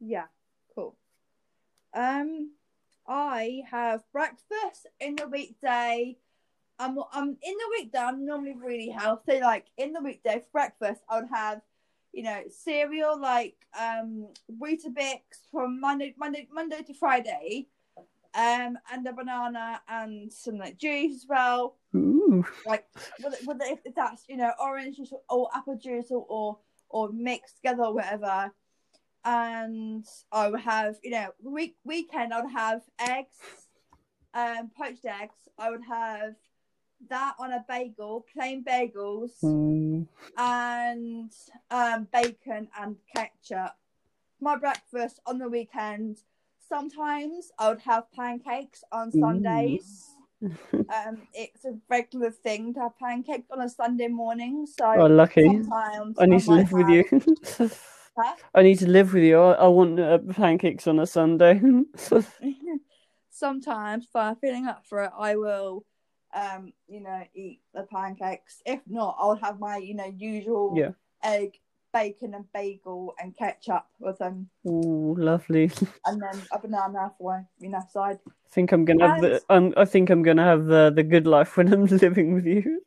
Yeah. 0.00 0.24
Um, 1.94 2.52
I 3.06 3.62
have 3.70 4.02
breakfast 4.12 4.86
in 5.00 5.16
the 5.16 5.28
weekday. 5.28 6.16
I'm, 6.78 6.98
I'm 7.12 7.28
in 7.28 7.54
the 7.54 7.68
weekday. 7.78 7.98
I'm 7.98 8.24
normally 8.24 8.54
really 8.54 8.88
healthy. 8.90 9.40
Like 9.40 9.66
in 9.76 9.92
the 9.92 10.00
weekday 10.00 10.40
for 10.40 10.50
breakfast, 10.52 11.02
I 11.08 11.20
would 11.20 11.30
have, 11.30 11.62
you 12.12 12.22
know, 12.22 12.42
cereal 12.50 13.20
like 13.20 13.56
um 13.78 14.28
Weetabix 14.60 15.20
from 15.50 15.80
Monday, 15.80 16.14
Monday, 16.18 16.48
Monday 16.52 16.82
to 16.82 16.94
Friday, 16.94 17.68
um, 18.34 18.78
and 18.92 19.06
a 19.06 19.12
banana 19.12 19.80
and 19.88 20.32
some 20.32 20.58
like 20.58 20.78
juice 20.78 21.16
as 21.16 21.26
well. 21.28 21.76
Ooh. 21.96 22.44
Like 22.66 22.86
whether, 23.20 23.36
whether 23.44 23.64
if 23.64 23.80
that's 23.94 24.24
you 24.28 24.36
know 24.36 24.52
orange 24.60 24.96
juice 24.98 25.12
or 25.28 25.48
apple 25.54 25.76
juice 25.76 26.10
or 26.10 26.24
or, 26.28 26.58
or 26.88 27.10
mixed 27.12 27.56
together 27.56 27.84
or 27.84 27.94
whatever. 27.94 28.52
And 29.28 30.06
I 30.32 30.48
would 30.48 30.60
have, 30.60 30.96
you 31.04 31.10
know, 31.10 31.28
week 31.42 31.76
weekend 31.84 32.32
I 32.32 32.40
would 32.40 32.50
have 32.50 32.80
eggs, 32.98 33.36
um, 34.32 34.70
poached 34.74 35.04
eggs. 35.04 35.36
I 35.58 35.68
would 35.70 35.82
have 35.86 36.34
that 37.10 37.34
on 37.38 37.52
a 37.52 37.62
bagel, 37.68 38.24
plain 38.32 38.64
bagels, 38.64 39.44
Ooh. 39.44 40.08
and 40.38 41.30
um, 41.70 42.08
bacon 42.10 42.68
and 42.80 42.96
ketchup. 43.14 43.74
My 44.40 44.56
breakfast 44.56 45.20
on 45.26 45.38
the 45.38 45.48
weekend. 45.50 46.22
Sometimes 46.66 47.50
I 47.58 47.68
would 47.68 47.80
have 47.80 48.10
pancakes 48.12 48.82
on. 48.90 49.12
Sundays. 49.12 50.06
Um, 50.90 51.18
it's 51.34 51.66
a 51.66 51.76
regular 51.90 52.30
thing 52.30 52.72
to 52.72 52.80
have 52.80 52.98
pancakes 52.98 53.50
on 53.50 53.60
a 53.60 53.68
Sunday 53.68 54.08
morning. 54.08 54.64
So 54.64 54.90
Oh, 54.90 55.04
lucky. 55.04 55.44
sometimes 55.44 56.16
I 56.18 56.24
need 56.24 56.40
to 56.44 56.50
live 56.52 56.72
with 56.72 56.88
you. 56.88 57.70
Huh? 58.18 58.34
I 58.54 58.62
need 58.62 58.78
to 58.80 58.88
live 58.88 59.12
with 59.14 59.22
you. 59.22 59.38
I, 59.38 59.52
I 59.52 59.68
want 59.68 60.00
uh, 60.00 60.18
pancakes 60.32 60.86
on 60.86 60.98
a 60.98 61.06
Sunday. 61.06 61.60
sometimes 63.30 64.04
if 64.04 64.16
I'm 64.16 64.36
feeling 64.36 64.66
up 64.66 64.84
for 64.86 65.04
it, 65.04 65.12
I 65.16 65.36
will, 65.36 65.84
um, 66.34 66.72
you 66.88 67.00
know, 67.00 67.22
eat 67.34 67.60
the 67.72 67.84
pancakes. 67.84 68.60
If 68.66 68.80
not, 68.86 69.16
I'll 69.18 69.36
have 69.36 69.60
my, 69.60 69.76
you 69.76 69.94
know, 69.94 70.12
usual 70.16 70.76
Yeah. 70.76 70.90
egg, 71.22 71.58
bacon, 71.98 72.34
and 72.34 72.44
bagel 72.52 73.14
and 73.20 73.36
ketchup 73.36 73.86
with 73.98 74.18
them, 74.18 74.48
Ooh, 74.66 75.14
lovely. 75.18 75.70
and 76.06 76.20
then 76.22 76.40
a 76.52 76.58
banana 76.58 77.12
for 77.18 77.46
you 77.58 77.68
know 77.70 77.82
side. 77.92 78.18
I 78.26 78.50
think 78.50 78.72
I'm 78.72 78.84
gonna 78.84 79.08
have 79.08 79.20
the. 79.20 79.32
And- 79.34 79.74
I'm, 79.76 79.82
I 79.82 79.84
think 79.84 80.10
I'm 80.10 80.22
gonna 80.22 80.44
have 80.44 80.66
the 80.66 80.90
the 80.94 81.02
good 81.02 81.26
life 81.26 81.56
when 81.56 81.72
I'm 81.72 81.84
living 82.04 82.34
with 82.34 82.46
you. 82.46 82.80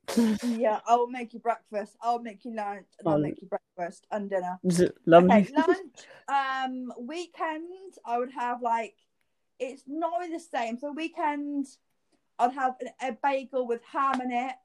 Yeah, 0.44 0.80
I'll 0.88 1.08
make 1.08 1.34
you 1.34 1.40
breakfast. 1.40 1.96
I'll 2.02 2.20
make 2.20 2.46
you 2.46 2.56
lunch, 2.56 2.88
and 3.00 3.08
I'll 3.08 3.16
Oh. 3.16 3.28
make 3.28 3.42
you 3.42 3.48
breakfast 3.48 4.08
and 4.12 4.30
dinner. 4.30 4.60
Lovely? 5.06 5.32
Okay, 5.42 5.54
lunch. 5.56 5.98
Um, 6.28 6.94
weekend 7.00 7.94
I 8.06 8.18
would 8.20 8.32
have 8.32 8.62
like 8.62 8.96
it's 9.60 9.84
not 9.88 10.20
really 10.20 10.34
the 10.34 10.40
same. 10.58 10.78
So 10.78 10.92
weekend 10.92 11.68
I'd 12.40 12.54
have 12.54 12.76
a, 13.02 13.10
a 13.10 13.18
bagel 13.22 13.68
with 13.68 13.82
ham 13.84 14.20
in 14.22 14.32
it 14.32 14.56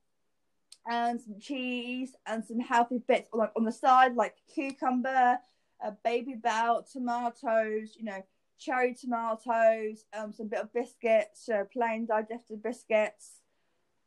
and 0.89 1.21
some 1.21 1.39
cheese 1.41 2.15
and 2.27 2.45
some 2.45 2.61
healthy 2.61 3.03
bits 3.07 3.29
like 3.33 3.53
on 3.57 3.65
the 3.65 3.73
side, 3.73 4.15
like 4.15 4.37
cucumber, 4.53 5.39
a 5.81 5.93
Babybel, 6.05 6.91
tomatoes, 6.91 7.97
you 7.97 8.05
know, 8.05 8.23
cherry 8.59 8.95
tomatoes, 8.95 10.05
um, 10.17 10.33
some 10.33 10.49
bit 10.49 10.61
of 10.61 10.73
biscuits, 10.73 11.45
so 11.45 11.67
plain 11.73 12.07
digested 12.07 12.63
biscuits, 12.63 13.41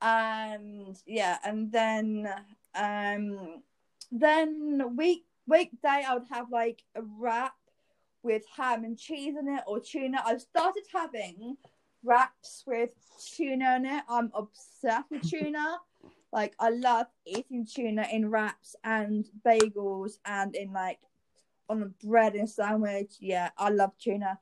and 0.01 0.97
yeah, 1.05 1.37
and 1.43 1.71
then 1.71 2.27
um, 2.75 3.61
then 4.11 4.95
week 4.95 5.25
weekday 5.47 6.03
I 6.07 6.13
would 6.13 6.27
have 6.31 6.49
like 6.51 6.83
a 6.95 7.01
wrap 7.01 7.53
with 8.23 8.43
ham 8.55 8.83
and 8.83 8.97
cheese 8.97 9.35
in 9.39 9.47
it 9.47 9.63
or 9.67 9.79
tuna. 9.79 10.21
I've 10.25 10.41
started 10.41 10.83
having 10.93 11.57
wraps 12.03 12.63
with 12.65 12.91
tuna 13.35 13.75
in 13.77 13.85
it. 13.85 14.03
I'm 14.09 14.31
obsessed 14.33 15.09
with 15.11 15.21
tuna. 15.29 15.77
Like 16.31 16.55
I 16.59 16.69
love 16.69 17.07
eating 17.25 17.65
tuna 17.65 18.05
in 18.11 18.29
wraps 18.29 18.75
and 18.83 19.25
bagels 19.45 20.19
and 20.25 20.55
in 20.55 20.71
like 20.73 20.99
on 21.67 21.81
a 21.83 22.05
bread 22.05 22.35
and 22.35 22.49
sandwich. 22.49 23.13
Yeah, 23.19 23.49
I 23.57 23.69
love 23.69 23.91
tuna. 23.97 24.39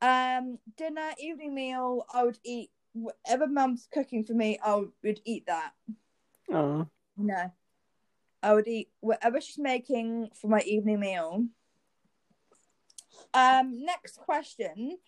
Um, 0.00 0.58
dinner, 0.76 1.10
evening 1.18 1.54
meal, 1.54 2.04
I 2.12 2.24
would 2.24 2.38
eat 2.44 2.70
whatever 2.92 3.46
mum's 3.46 3.88
cooking 3.92 4.24
for 4.24 4.34
me. 4.34 4.58
I 4.64 4.84
would 5.02 5.20
eat 5.24 5.46
that. 5.46 5.72
Oh, 6.52 6.86
No, 7.16 7.50
I 8.42 8.54
would 8.54 8.68
eat 8.68 8.90
whatever 9.00 9.40
she's 9.40 9.58
making 9.58 10.30
for 10.34 10.48
my 10.48 10.60
evening 10.60 11.00
meal. 11.00 11.46
Um, 13.32 13.84
next 13.84 14.18
question: 14.18 14.98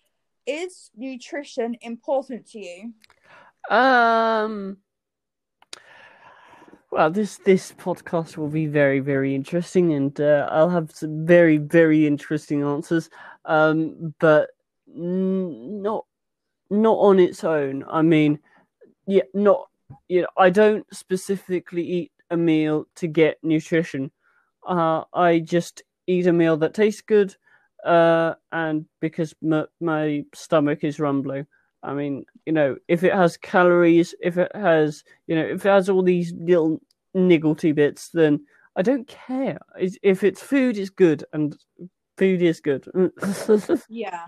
Is 0.45 0.89
nutrition 0.95 1.75
important 1.81 2.47
to 2.51 2.59
you? 2.59 2.93
Um. 3.69 4.77
Well, 6.91 7.11
this 7.11 7.37
this 7.39 7.73
podcast 7.73 8.37
will 8.37 8.47
be 8.49 8.65
very 8.65 8.99
very 8.99 9.35
interesting, 9.35 9.93
and 9.93 10.19
uh, 10.21 10.47
I'll 10.51 10.69
have 10.69 10.91
some 10.91 11.25
very 11.25 11.57
very 11.57 12.07
interesting 12.07 12.63
answers. 12.63 13.09
Um, 13.45 14.13
but 14.19 14.49
not 14.87 16.05
not 16.69 16.97
on 16.97 17.19
its 17.19 17.43
own. 17.43 17.85
I 17.89 18.01
mean, 18.03 18.39
yeah, 19.07 19.23
not 19.33 19.69
you 20.09 20.21
know, 20.23 20.29
I 20.37 20.49
don't 20.51 20.85
specifically 20.93 21.83
eat 21.83 22.11
a 22.31 22.37
meal 22.37 22.87
to 22.97 23.07
get 23.07 23.39
nutrition. 23.43 24.11
Uh, 24.67 25.03
I 25.13 25.39
just 25.39 25.83
eat 26.07 26.27
a 26.27 26.33
meal 26.33 26.57
that 26.57 26.73
tastes 26.75 27.01
good, 27.01 27.35
uh, 27.85 28.35
and 28.51 28.85
because 29.01 29.35
my 29.81 30.25
stomach 30.33 30.83
is 30.83 30.99
rumbling. 30.99 31.47
I 31.83 31.93
mean, 31.93 32.25
you 32.45 32.53
know, 32.53 32.75
if 32.87 33.03
it 33.03 33.13
has 33.13 33.37
calories, 33.37 34.15
if 34.21 34.37
it 34.37 34.51
has, 34.55 35.03
you 35.27 35.35
know, 35.35 35.43
if 35.45 35.65
it 35.65 35.69
has 35.69 35.89
all 35.89 36.03
these 36.03 36.33
little 36.33 36.81
nigglety 37.15 37.73
bits, 37.73 38.09
then 38.09 38.45
I 38.75 38.81
don't 38.81 39.07
care. 39.07 39.59
If 39.79 40.23
it's 40.23 40.41
food, 40.41 40.77
it's 40.77 40.89
good, 40.89 41.23
and 41.33 41.55
food 42.17 42.41
is 42.41 42.59
good. 42.59 42.87
Yeah, 43.89 44.25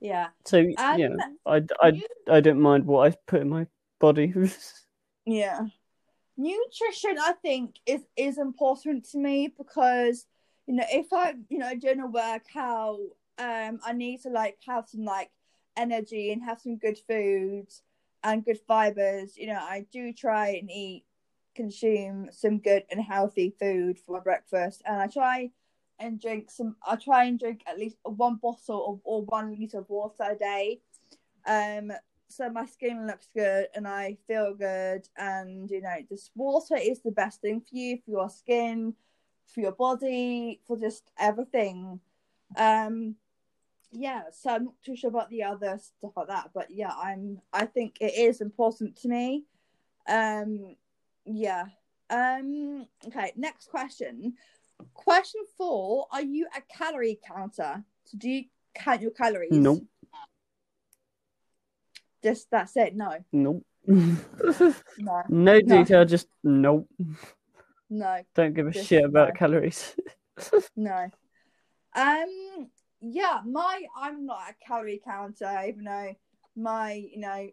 yeah, 0.00 0.28
so 0.44 0.58
Um, 0.58 0.98
yeah, 0.98 1.08
I, 1.46 1.62
I, 1.82 1.88
you- 1.88 2.06
I 2.28 2.40
don't 2.40 2.60
mind 2.60 2.86
what 2.86 3.10
I 3.10 3.16
put 3.26 3.40
in 3.42 3.48
my 3.48 3.66
body. 3.98 4.32
yeah. 5.26 5.60
Nutrition, 6.38 7.16
I 7.18 7.32
think, 7.40 7.76
is 7.86 8.02
is 8.16 8.36
important 8.38 9.04
to 9.10 9.18
me 9.18 9.48
because 9.48 10.26
you 10.66 10.74
know 10.74 10.84
if 10.90 11.10
I 11.12 11.34
you 11.48 11.58
know 11.58 11.74
doing 11.74 12.00
a 12.00 12.06
workout, 12.06 12.98
um, 13.38 13.80
I 13.84 13.92
need 13.94 14.20
to 14.22 14.28
like 14.28 14.58
have 14.66 14.86
some 14.88 15.04
like 15.04 15.30
energy 15.76 16.32
and 16.32 16.42
have 16.42 16.60
some 16.60 16.76
good 16.76 16.98
food 17.08 17.68
and 18.22 18.44
good 18.44 18.58
fibers. 18.66 19.36
You 19.36 19.48
know, 19.48 19.60
I 19.60 19.86
do 19.92 20.12
try 20.12 20.48
and 20.50 20.70
eat, 20.70 21.04
consume 21.54 22.28
some 22.32 22.58
good 22.58 22.84
and 22.90 23.00
healthy 23.00 23.54
food 23.58 23.98
for 23.98 24.12
my 24.12 24.20
breakfast, 24.20 24.82
and 24.86 25.00
I 25.00 25.06
try 25.06 25.50
and 25.98 26.20
drink 26.20 26.50
some. 26.50 26.76
I 26.86 26.96
try 26.96 27.24
and 27.24 27.38
drink 27.38 27.62
at 27.66 27.78
least 27.78 27.96
one 28.02 28.36
bottle 28.36 29.00
or, 29.04 29.20
or 29.20 29.24
one 29.24 29.54
liter 29.58 29.78
of 29.78 29.88
water 29.88 30.24
a 30.30 30.34
day. 30.34 30.80
Um, 31.46 31.92
so 32.28 32.50
my 32.50 32.66
skin 32.66 33.06
looks 33.06 33.28
good 33.34 33.68
and 33.74 33.86
I 33.86 34.18
feel 34.26 34.54
good, 34.54 35.08
and 35.16 35.70
you 35.70 35.80
know, 35.80 35.96
this 36.10 36.30
water 36.34 36.76
is 36.76 37.00
the 37.00 37.12
best 37.12 37.40
thing 37.40 37.60
for 37.60 37.76
you, 37.76 37.98
for 38.04 38.10
your 38.10 38.30
skin, 38.30 38.94
for 39.46 39.60
your 39.60 39.72
body, 39.72 40.60
for 40.66 40.76
just 40.76 41.10
everything. 41.18 42.00
Um, 42.56 43.16
yeah, 43.98 44.24
so 44.30 44.50
I'm 44.50 44.64
not 44.66 44.74
too 44.84 44.94
sure 44.94 45.08
about 45.08 45.30
the 45.30 45.42
other 45.44 45.78
stuff 45.78 46.12
like 46.16 46.28
that, 46.28 46.50
but 46.54 46.70
yeah, 46.70 46.90
I'm. 46.90 47.40
I 47.52 47.64
think 47.64 47.96
it 48.00 48.14
is 48.14 48.40
important 48.42 48.96
to 49.02 49.08
me. 49.08 49.44
Um, 50.06 50.76
yeah. 51.24 51.64
Um. 52.10 52.86
Okay. 53.06 53.32
Next 53.36 53.70
question. 53.70 54.34
Question 54.92 55.40
four: 55.56 56.06
Are 56.12 56.22
you 56.22 56.46
a 56.54 56.60
calorie 56.60 57.18
counter? 57.26 57.82
So 58.04 58.18
do 58.18 58.28
you 58.28 58.44
count 58.74 59.00
your 59.00 59.12
calories? 59.12 59.52
nope, 59.52 59.82
Just 62.22 62.50
that's 62.50 62.76
it. 62.76 62.94
No. 62.94 63.16
nope. 63.32 63.64
No. 64.98 65.22
no 65.28 65.58
No. 65.58 65.60
detail, 65.60 66.04
just 66.04 66.28
nope. 66.44 66.88
No. 67.88 68.20
Don't 68.34 68.52
give 68.52 68.66
a 68.66 68.72
shit 68.72 69.04
about 69.04 69.28
no. 69.28 69.34
calories. 69.34 69.96
No. 70.76 71.10
Um. 71.94 72.68
Yeah. 73.12 73.40
My. 73.44 73.82
I'm 73.96 74.26
not 74.26 74.50
a 74.50 74.66
calorie 74.66 75.00
counter, 75.04 75.62
even 75.66 75.84
though 75.84 76.16
my 76.56 76.92
you 76.92 77.20
know 77.20 77.48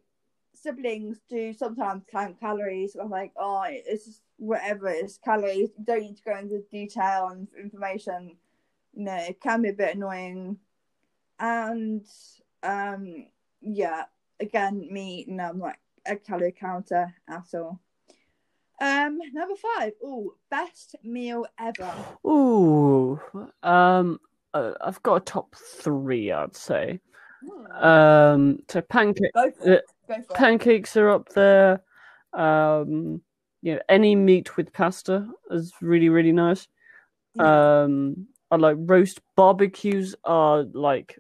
siblings 0.54 1.20
do 1.30 1.54
sometimes 1.54 2.04
count 2.12 2.40
calories. 2.40 2.96
I'm 2.96 3.10
like, 3.10 3.34
oh, 3.38 3.64
it's 3.68 4.06
just 4.06 4.22
whatever. 4.38 4.88
It's 4.88 5.18
calories. 5.18 5.70
You 5.78 5.86
don't 5.86 6.02
need 6.02 6.18
to 6.18 6.24
go 6.24 6.38
into 6.38 6.64
detail 6.72 7.30
and 7.30 7.48
information. 7.60 8.38
You 8.94 9.06
know, 9.06 9.16
it 9.16 9.42
can 9.42 9.62
be 9.62 9.70
a 9.70 9.74
bit 9.74 9.96
annoying. 9.96 10.58
And 11.40 12.06
um, 12.62 13.28
yeah. 13.62 14.06
Again, 14.40 14.88
me. 14.92 15.26
No, 15.28 15.50
I'm 15.50 15.60
not 15.60 15.78
a 16.06 16.16
calorie 16.18 16.52
counter 16.52 17.14
at 17.30 17.46
all. 17.54 17.80
Um, 18.82 19.20
number 19.32 19.56
five. 19.56 19.94
Oh, 20.04 20.34
best 20.50 20.96
meal 21.04 21.46
ever. 21.58 21.94
Ooh, 22.28 23.22
um, 23.62 24.20
uh, 24.54 24.74
I've 24.82 25.02
got 25.04 25.16
a 25.16 25.20
top 25.20 25.56
three, 25.56 26.32
I'd 26.32 26.56
say. 26.56 27.00
Hmm. 27.46 27.84
Um, 27.86 28.60
so 28.70 28.82
pancake, 28.82 29.34
Go 29.34 29.52
for 29.52 29.72
it. 29.74 29.84
Go 30.08 30.14
for 30.16 30.20
it. 30.22 30.30
pancakes 30.30 30.96
are 30.98 31.10
up 31.10 31.30
there. 31.30 31.82
Um, 32.34 33.22
you 33.62 33.76
know, 33.76 33.80
any 33.90 34.16
meat 34.16 34.58
with 34.58 34.72
pasta 34.74 35.28
is 35.52 35.74
really, 35.82 36.10
really 36.10 36.32
nice. 36.32 36.68
Yeah. 37.36 37.82
Um, 37.84 38.28
I 38.52 38.58
like 38.58 38.78
roast 38.80 39.20
barbecues 39.36 40.16
are 40.24 40.64
like 40.74 41.18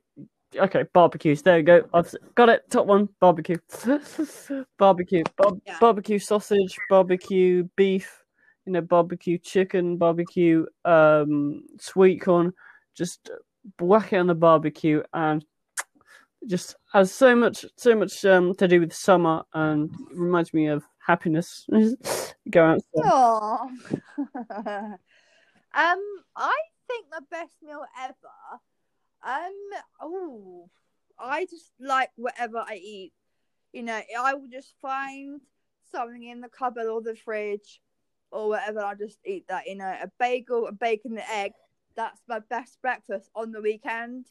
okay, 0.55 0.83
barbecues. 0.93 1.41
There 1.41 1.57
you 1.57 1.63
go. 1.63 1.83
I've 1.93 2.13
got 2.35 2.49
it. 2.49 2.69
Top 2.69 2.85
one, 2.85 3.09
barbecue. 3.19 3.57
barbecue, 4.77 5.23
Bar- 5.37 5.53
Yeah. 5.65 5.77
barbecue 5.79 6.19
sausage, 6.19 6.77
barbecue 6.89 7.67
beef. 7.75 8.23
You 8.65 8.73
know, 8.73 8.81
barbecue 8.81 9.37
chicken, 9.39 9.97
barbecue 9.97 10.65
um, 10.85 11.63
sweet 11.79 12.21
corn. 12.21 12.53
Just 12.95 13.29
whack 13.79 14.13
it 14.13 14.17
on 14.17 14.27
the 14.27 14.35
barbecue, 14.35 15.03
and 15.13 15.45
just 16.47 16.75
has 16.91 17.11
so 17.11 17.35
much, 17.35 17.65
so 17.77 17.95
much 17.95 18.23
um, 18.25 18.53
to 18.55 18.67
do 18.67 18.79
with 18.79 18.93
summer, 18.93 19.43
and 19.53 19.89
reminds 20.11 20.53
me 20.53 20.67
of 20.67 20.83
happiness. 21.05 21.65
go. 22.49 22.77
Aw. 23.03 23.63
um, 24.57 25.99
I 26.35 26.57
think 26.87 27.07
the 27.11 27.23
best 27.29 27.53
meal 27.61 27.83
ever. 28.01 28.13
Um, 29.25 29.53
oh, 30.01 30.69
I 31.19 31.45
just 31.45 31.71
like 31.79 32.09
whatever 32.15 32.57
I 32.57 32.75
eat. 32.75 33.13
You 33.71 33.83
know, 33.83 33.99
I 34.19 34.33
will 34.35 34.49
just 34.51 34.75
find 34.81 35.41
something 35.91 36.23
in 36.23 36.41
the 36.41 36.49
cupboard 36.49 36.87
or 36.87 37.01
the 37.01 37.15
fridge 37.15 37.81
or 38.31 38.49
whatever. 38.49 38.81
I'll 38.81 38.95
just 38.95 39.19
eat 39.25 39.47
that. 39.47 39.67
You 39.67 39.75
know, 39.75 39.85
a 39.85 40.11
bagel, 40.19 40.67
a 40.67 40.71
bacon, 40.71 41.13
and 41.13 41.23
egg. 41.31 41.51
That's 41.95 42.21
my 42.27 42.39
best 42.39 42.81
breakfast 42.81 43.29
on 43.35 43.51
the 43.51 43.61
weekend. 43.61 44.25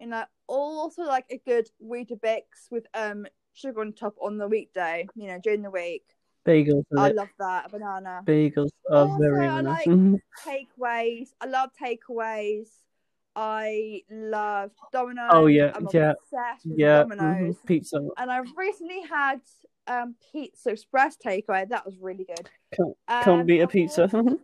And 0.00 0.14
I 0.14 0.26
also 0.46 1.02
like 1.02 1.26
a 1.30 1.38
good 1.44 1.68
Weetabix 1.84 2.42
with 2.70 2.86
um 2.94 3.26
sugar 3.54 3.80
on 3.80 3.92
top 3.92 4.14
on 4.22 4.38
the 4.38 4.46
weekday. 4.48 5.06
You 5.14 5.28
know, 5.28 5.38
during 5.42 5.62
the 5.62 5.70
week. 5.70 6.04
Bagels. 6.46 6.84
I 6.96 7.08
lit. 7.08 7.16
love 7.16 7.28
that. 7.38 7.66
A 7.66 7.68
banana. 7.68 8.22
Bagels 8.24 8.70
are 8.90 9.08
Also, 9.08 9.18
very 9.18 9.46
I 9.48 9.60
nice. 9.60 9.86
like- 9.86 10.20
takeaways. 10.46 11.28
I 11.40 11.46
love 11.46 11.70
takeaways. 11.80 12.68
I 13.36 14.02
love 14.10 14.70
Domino's. 14.92 15.30
Oh, 15.30 15.46
yeah, 15.46 15.72
I'm 15.74 15.86
yeah, 15.92 16.14
yeah, 16.64 17.02
Domino's. 17.02 17.56
mhm, 17.56 17.66
pizza. 17.66 18.00
And 18.16 18.30
I've 18.32 18.50
recently 18.56 19.02
had 19.02 19.40
um 19.86 20.14
Pizza 20.32 20.70
Express 20.70 21.16
takeaway. 21.16 21.68
That 21.68 21.84
was 21.84 21.98
really 22.00 22.24
good. 22.24 22.48
Can't, 22.74 22.88
Um, 23.08 23.22
can't 23.24 23.46
beat 23.46 23.60
a 23.60 23.68
pizza. 23.68 24.08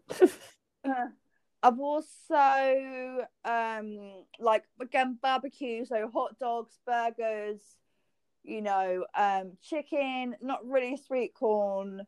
I've 1.64 1.81
also 1.81 3.27
um 3.44 4.24
like 4.38 4.64
again 4.81 5.18
barbecue, 5.22 5.87
so 5.87 6.09
hot 6.12 6.38
dogs, 6.38 6.79
burgers, 6.87 7.61
you 8.44 8.62
know, 8.62 9.07
um 9.16 9.53
chicken, 9.62 10.37
not 10.42 10.66
really 10.66 10.96
sweet 10.96 11.35
corn 11.35 12.07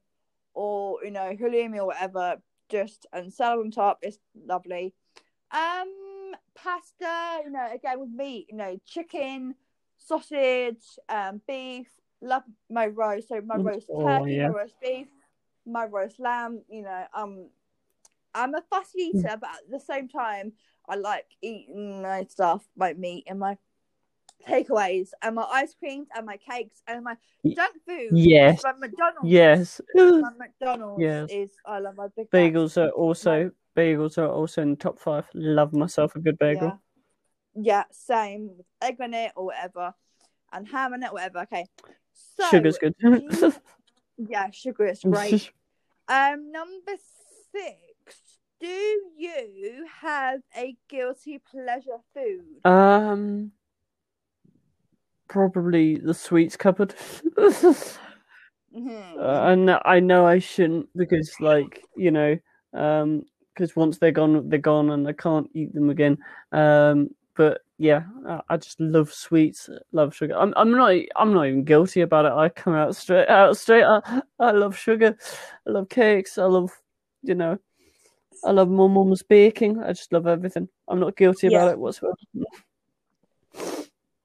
or 0.55 1.05
you 1.05 1.11
know, 1.11 1.35
halloumi 1.41 1.79
or 1.79 1.87
whatever, 1.87 2.37
just 2.71 3.07
and 3.13 3.33
salad 3.33 3.65
on 3.67 3.73
top 3.73 4.01
is 4.03 4.19
lovely. 4.47 4.95
Um 5.53 6.33
pasta, 6.55 7.43
you 7.45 7.51
know, 7.51 7.69
again 7.75 8.01
with 8.01 8.11
meat, 8.11 8.49
you 8.51 8.57
know, 8.57 8.79
chicken, 8.87 9.55
sausage, 9.99 10.99
um, 11.09 11.41
beef, 11.49 11.89
love 12.23 12.45
my 12.71 12.87
roast, 12.89 13.29
so 13.29 13.41
my 13.43 13.57
Mm, 13.57 13.65
roast 13.67 13.89
oh, 13.91 14.03
turkey, 14.03 14.37
yeah. 14.37 14.49
my 14.49 14.55
roast 14.55 14.75
beef, 14.83 15.09
my 15.67 15.85
roast 15.87 16.21
lamb, 16.21 16.63
you 16.69 16.83
know, 16.83 17.05
um 17.15 17.49
I'm 18.37 18.55
a 18.55 18.63
fussy 18.71 19.13
Mm. 19.15 19.19
eater, 19.21 19.37
but 19.41 19.51
at 19.51 19.71
the 19.71 19.81
same 19.81 20.09
time, 20.09 20.53
I 20.89 20.97
like 20.97 21.27
eating 21.43 22.03
my 22.03 22.25
stuff, 22.25 22.69
my 22.77 22.93
meat, 22.93 23.25
and 23.27 23.39
my 23.41 23.57
takeaways, 24.47 25.11
and 25.23 25.35
my 25.35 25.45
ice 25.45 25.75
creams, 25.75 26.09
and 26.15 26.27
my 26.27 26.37
cakes, 26.37 26.83
and 26.87 27.03
my 27.03 27.17
junk 27.55 27.75
food. 27.87 28.11
yes, 28.13 28.63
My 28.63 28.73
McDonald's. 28.75 29.31
yes. 29.31 29.81
My 29.95 30.31
McDonald's 30.39 31.03
Yes. 31.03 31.31
is 31.31 31.51
I 31.65 31.79
love 31.81 31.97
my 31.97 32.09
big. 32.17 32.31
Bagels 32.31 32.77
are 32.77 32.91
also 32.91 33.51
bagels 33.75 34.19
are 34.19 34.29
also 34.31 34.63
in 34.63 34.71
the 34.71 34.77
top 34.77 34.99
five. 35.01 35.27
Love 35.35 35.73
myself 35.73 36.15
a 36.15 36.21
good 36.21 36.39
bagel. 36.39 36.81
Yeah, 37.55 37.85
same 37.91 38.51
with 38.57 38.67
egg 38.83 39.01
on 39.01 39.15
it 39.15 39.33
or 39.35 39.47
whatever, 39.47 39.95
and 40.53 40.69
ham 40.69 40.93
on 40.93 41.03
it, 41.03 41.13
whatever. 41.13 41.41
Okay, 41.41 41.67
so 42.13 42.45
Sugar's 42.51 42.79
good. 42.79 42.95
yeah, 44.19 44.51
sugar 44.51 44.87
is 44.87 45.01
great. 45.03 45.51
Um, 46.09 46.53
number 46.53 46.93
six. 47.51 47.96
Do 48.61 48.67
you 49.17 49.87
have 50.01 50.41
a 50.57 50.77
guilty 50.89 51.39
pleasure 51.39 51.99
food? 52.15 52.63
um, 52.65 53.53
probably 55.29 55.97
the 55.97 56.15
sweets 56.15 56.57
cupboard. 56.57 56.95
Mhm. 57.35 57.97
Uh, 59.19 59.45
and 59.51 59.71
I 59.85 60.01
know 60.01 60.27
I 60.27 60.39
shouldn't 60.39 60.89
because, 60.95 61.33
like, 61.41 61.83
you 61.97 62.11
know, 62.11 62.37
um, 62.75 63.25
because 63.55 63.75
once 63.75 63.97
they're 63.99 64.11
gone, 64.13 64.49
they're 64.51 64.59
gone, 64.59 64.91
and 64.91 65.09
I 65.09 65.13
can't 65.15 65.49
eat 65.55 65.73
them 65.73 65.89
again. 65.89 66.19
Um, 66.53 67.09
but 67.35 67.63
yeah, 67.79 68.03
I- 68.27 68.43
I 68.51 68.57
just 68.59 68.79
love 68.79 69.13
sweets, 69.13 69.71
love 69.93 70.15
sugar. 70.15 70.35
I'm, 70.37 70.53
I'm 70.57 70.71
not, 70.73 70.93
I'm 71.17 71.33
not 71.33 71.47
even 71.47 71.65
guilty 71.65 72.03
about 72.03 72.27
it. 72.27 72.33
I 72.33 72.51
come 72.51 72.75
out 72.75 72.95
straight 72.97 73.29
out 73.29 73.57
straight. 73.57 73.85
I, 73.85 74.21
I 74.39 74.51
love 74.51 74.77
sugar. 74.77 75.17
I 75.67 75.71
love 75.71 75.89
cakes. 75.89 76.37
I 76.37 76.45
love, 76.45 76.71
you 77.23 77.35
know, 77.35 77.59
I 78.45 78.51
love 78.53 78.69
my 78.71 78.87
mum's 78.87 79.23
baking. 79.23 79.83
I 79.83 79.93
just 79.93 80.13
love 80.13 80.27
everything. 80.27 80.69
I'm 80.89 81.01
not 81.01 81.17
guilty 81.17 81.47
about 81.49 81.67
Yeah. 81.67 81.71
it 81.73 81.79
whatsoever. 81.79 82.17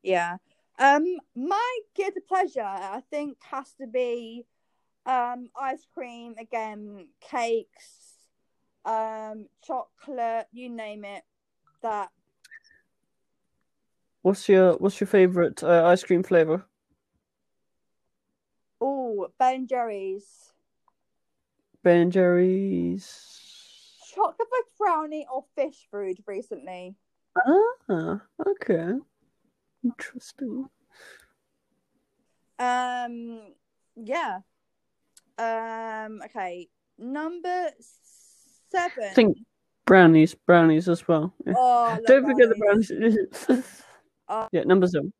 Yeah. 0.04 0.38
Um, 0.80 1.06
my 1.36 1.80
guilty 1.96 2.22
pleasure, 2.28 2.62
I 2.62 3.02
think, 3.10 3.38
has 3.50 3.74
to 3.80 3.88
be 3.88 4.46
um 5.06 5.50
ice 5.60 5.86
cream 5.94 6.36
again, 6.40 7.08
cakes, 7.20 8.28
um, 8.86 9.48
chocolate, 9.64 10.48
you 10.52 10.70
name 10.70 11.06
it. 11.06 11.24
That 11.82 12.10
What's 14.24 14.48
your, 14.48 14.74
what's 14.74 15.00
your 15.00 15.08
favorite 15.08 15.64
uh, 15.64 15.84
ice 15.86 16.04
cream 16.04 16.22
flavor? 16.22 16.66
oh, 18.80 19.28
Ben 19.40 19.66
Jerry's 19.68 20.54
Ben 21.84 21.98
and 21.98 22.12
Jerry's. 22.12 23.41
Chocolate 24.14 24.48
brownie 24.78 25.28
or 25.34 25.44
fish 25.56 25.88
food 25.92 26.18
recently. 26.28 26.96
Ah, 27.90 28.22
okay. 28.46 28.94
Interesting. 29.84 30.68
Um, 32.60 33.42
yeah. 33.96 34.40
Um, 35.38 36.22
okay. 36.26 36.68
Number 36.98 37.70
seven. 38.70 39.04
I 39.04 39.14
think 39.14 39.38
brownies, 39.86 40.36
brownies 40.36 40.88
as 40.88 41.08
well. 41.08 41.34
Yeah. 41.46 41.54
Oh, 41.58 42.00
Don't 42.08 42.26
forget 42.26 42.50
the 42.50 42.56
brownies. 42.56 43.64
Oh. 44.34 44.48
yeah, 44.54 44.64
number 44.64 44.88
seven. 44.88 45.12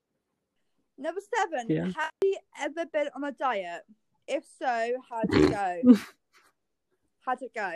Number 0.98 1.20
seven. 1.36 1.68
Yeah. 1.68 1.92
Have 1.94 2.12
you 2.24 2.38
ever 2.62 2.86
been 2.86 3.10
on 3.14 3.26
a 3.26 3.34
diet? 3.34 3.82
If 4.26 4.46
so, 4.58 4.94
how'd 5.10 5.26
it 5.34 5.50
go? 5.50 5.96
how'd 7.26 7.42
it 7.42 7.54
go? 7.54 7.74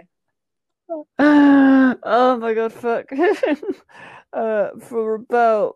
Oh 1.19 2.37
my 2.39 2.53
god, 2.53 2.73
fuck. 2.73 3.09
uh, 4.33 4.69
for 4.79 5.15
about 5.15 5.75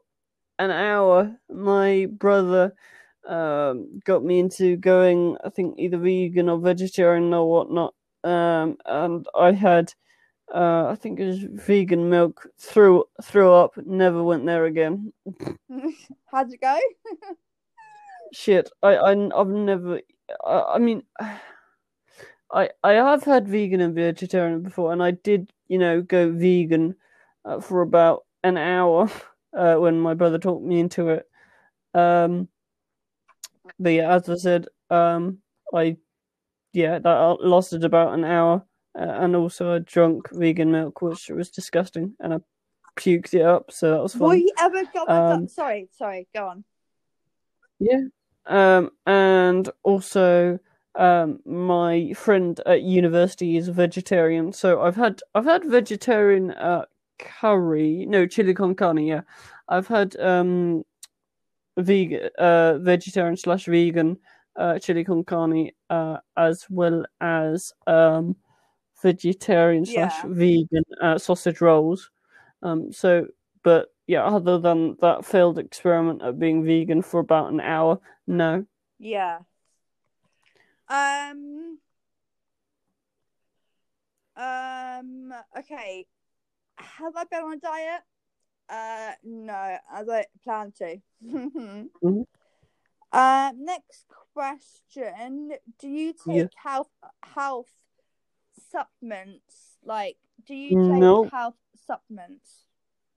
an 0.58 0.72
hour, 0.72 1.36
my 1.50 2.08
brother 2.12 2.74
um, 3.28 4.00
got 4.06 4.24
me 4.24 4.40
into 4.40 4.76
going, 4.78 5.38
I 5.44 5.50
think, 5.50 5.76
either 5.78 5.98
vegan 5.98 6.50
or 6.50 6.60
vegetarian 6.60 7.34
or 7.34 7.50
whatnot. 7.50 7.94
Um, 8.24 8.78
and 8.86 9.26
I 9.38 9.54
had, 9.54 9.94
uh, 10.54 10.88
I 10.88 10.96
think 10.96 11.20
it 11.20 11.26
was 11.26 11.44
vegan 11.44 12.10
milk, 12.10 12.48
threw, 12.60 13.06
threw 13.24 13.54
up, 13.54 13.74
never 13.86 14.24
went 14.24 14.46
there 14.46 14.66
again. 14.66 15.14
how'd 16.32 16.52
it 16.52 16.62
go? 16.62 16.78
Shit, 18.34 18.70
I, 18.84 18.96
I 18.96 19.40
I've 19.40 19.48
never. 19.48 20.02
I, 20.46 20.74
I 20.76 20.78
mean, 20.78 21.02
I 22.52 22.70
I 22.84 22.94
have 22.94 23.24
had 23.24 23.48
vegan 23.48 23.82
and 23.82 23.96
vegetarian 23.96 24.62
before, 24.62 24.92
and 24.92 25.04
I 25.04 25.12
did, 25.12 25.52
you 25.68 25.78
know, 25.78 26.02
go 26.02 26.32
vegan 26.32 26.96
uh, 27.46 27.60
for 27.60 27.82
about 27.82 28.26
an 28.44 28.58
hour 28.58 29.10
uh, 29.58 29.76
when 29.76 30.00
my 30.00 30.14
brother 30.14 30.38
talked 30.38 30.64
me 30.64 30.80
into 30.80 31.10
it. 31.10 31.30
Um, 31.94 32.48
but 33.80 33.90
yeah, 33.90 34.16
as 34.16 34.30
I 34.30 34.36
said, 34.36 34.68
um, 34.90 35.40
I 35.74 35.98
yeah, 36.74 37.00
that 37.00 37.38
lasted 37.42 37.84
about 37.84 38.14
an 38.14 38.26
hour, 38.26 38.66
uh, 38.98 39.04
and 39.04 39.36
also 39.36 39.76
I 39.76 39.80
drunk 39.80 40.30
vegan 40.32 40.72
milk, 40.72 41.02
which 41.02 41.30
was 41.30 41.50
disgusting, 41.50 42.16
and 42.20 42.34
I 42.34 42.40
puked 42.96 43.34
it 43.34 43.42
up, 43.42 43.72
so 43.72 43.92
that 43.92 44.04
was 44.04 44.14
fun. 44.14 44.40
you 44.40 44.52
ever 44.60 44.84
on 45.08 45.32
Um, 45.34 45.48
Sorry, 45.48 45.90
sorry, 45.98 46.28
go 46.36 46.48
on. 46.48 46.64
Yeah. 47.80 48.02
Um, 48.46 48.92
and 49.06 49.70
also, 49.84 50.60
um, 50.96 51.40
my 51.46 52.14
friend 52.14 52.60
at 52.66 52.82
university 52.84 53.58
is 53.58 53.68
a 53.68 53.74
vegetarian, 53.74 54.52
so 54.54 54.82
I've 54.82 54.96
had 54.96 55.22
I've 55.36 55.46
had 55.46 55.66
vegetarian 55.66 56.52
uh 56.52 56.86
curry, 57.20 58.06
no 58.08 58.26
chili 58.28 58.54
con 58.54 58.76
carne. 58.76 59.06
Yeah, 59.06 59.22
I've 59.70 59.88
had 59.88 60.16
um 60.20 60.84
vegan 61.78 62.30
uh 62.40 62.78
vegetarian 62.80 63.38
slash 63.38 63.66
vegan 63.66 64.18
uh 64.58 64.80
chili 64.80 65.04
con 65.04 65.24
carne 65.24 65.72
uh 65.90 66.18
as 66.38 66.66
well 66.70 67.06
as 67.22 67.74
um 67.88 68.36
vegetarian 69.02 69.86
slash 69.86 70.22
vegan 70.24 70.84
uh, 71.02 71.18
sausage 71.18 71.62
rolls. 71.62 72.12
Um, 72.64 72.92
so 72.92 73.28
but 73.64 73.90
yeah, 74.08 74.24
other 74.26 74.60
than 74.60 74.98
that 75.02 75.26
failed 75.26 75.58
experiment 75.60 76.22
at 76.24 76.40
being 76.40 76.66
vegan 76.66 77.02
for 77.02 77.20
about 77.20 77.52
an 77.54 77.62
hour, 77.62 78.00
no. 78.28 78.66
Yeah. 79.00 79.40
Um. 80.90 81.80
Um. 84.36 85.34
Okay. 85.58 86.06
Have 86.78 87.16
I 87.16 87.24
been 87.26 87.44
on 87.44 87.54
a 87.54 87.58
diet? 87.58 88.02
Uh, 88.70 89.12
no. 89.24 89.78
I 89.92 90.04
don't 90.04 90.28
plan 90.44 90.72
to. 90.78 90.98
Mhm. 92.02 92.26
Um. 93.12 93.66
Next 93.66 94.06
question: 94.34 95.52
Do 95.80 95.88
you 95.90 96.14
take 96.14 96.36
Yeah. 96.36 96.46
health 96.56 96.90
health 97.24 97.70
supplements? 98.72 99.78
Like, 99.84 100.18
do 100.46 100.54
you 100.56 100.70
take 100.70 101.00
No. 101.02 101.26
health 101.32 101.56
supplements? 101.86 102.66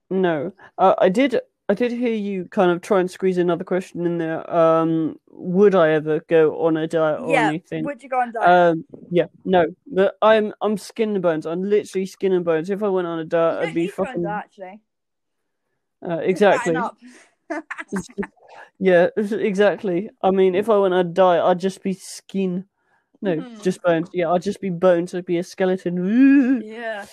No. 0.09 0.51
Uh, 0.77 0.95
I 0.97 1.09
did 1.09 1.39
I 1.69 1.73
did 1.73 1.91
hear 1.91 2.13
you 2.13 2.45
kind 2.45 2.71
of 2.71 2.81
try 2.81 2.99
and 2.99 3.09
squeeze 3.09 3.37
another 3.37 3.63
question 3.63 4.05
in 4.05 4.17
there. 4.17 4.53
Um, 4.53 5.17
would 5.29 5.75
I 5.75 5.91
ever 5.91 6.19
go 6.27 6.65
on 6.65 6.75
a 6.75 6.87
diet 6.87 7.21
or 7.21 7.31
yeah. 7.31 7.47
anything? 7.47 7.85
Would 7.85 8.03
you 8.03 8.09
go 8.09 8.19
on 8.19 8.33
diet? 8.33 8.49
Um, 8.49 8.85
yeah, 9.09 9.27
no. 9.45 9.67
But 9.87 10.17
I'm 10.21 10.53
I'm 10.61 10.77
skin 10.77 11.13
and 11.13 11.21
bones. 11.21 11.45
I'm 11.45 11.63
literally 11.63 12.05
skin 12.05 12.33
and 12.33 12.43
bones. 12.43 12.69
If 12.69 12.83
I 12.83 12.89
went 12.89 13.07
on 13.07 13.19
a 13.19 13.25
diet, 13.25 13.69
I'd 13.69 13.73
be 13.73 13.83
need 13.83 13.91
to 13.91 13.95
go 13.95 14.03
on 14.03 14.07
a 14.07 14.11
fucking 14.11 14.23
diet, 14.23 14.43
actually. 14.45 14.81
uh, 16.07 16.17
exactly. 16.17 16.77
Yeah, 18.79 19.07
exactly. 19.15 20.09
I 20.21 20.31
mean, 20.31 20.55
if 20.55 20.69
I 20.69 20.77
went 20.77 20.93
on 20.93 20.99
a 20.99 21.09
diet, 21.09 21.43
I'd 21.43 21.59
just 21.59 21.81
be 21.81 21.93
skin. 21.93 22.65
No, 23.21 23.37
Mhm. 23.37 23.61
just 23.63 23.81
bones. 23.81 24.09
Yeah, 24.13 24.31
I'd 24.31 24.41
just 24.41 24.59
be 24.59 24.69
bones. 24.69 25.15
I'd 25.15 25.25
be 25.25 25.37
a 25.37 25.43
skeleton. 25.43 26.61
yeah. 26.65 27.05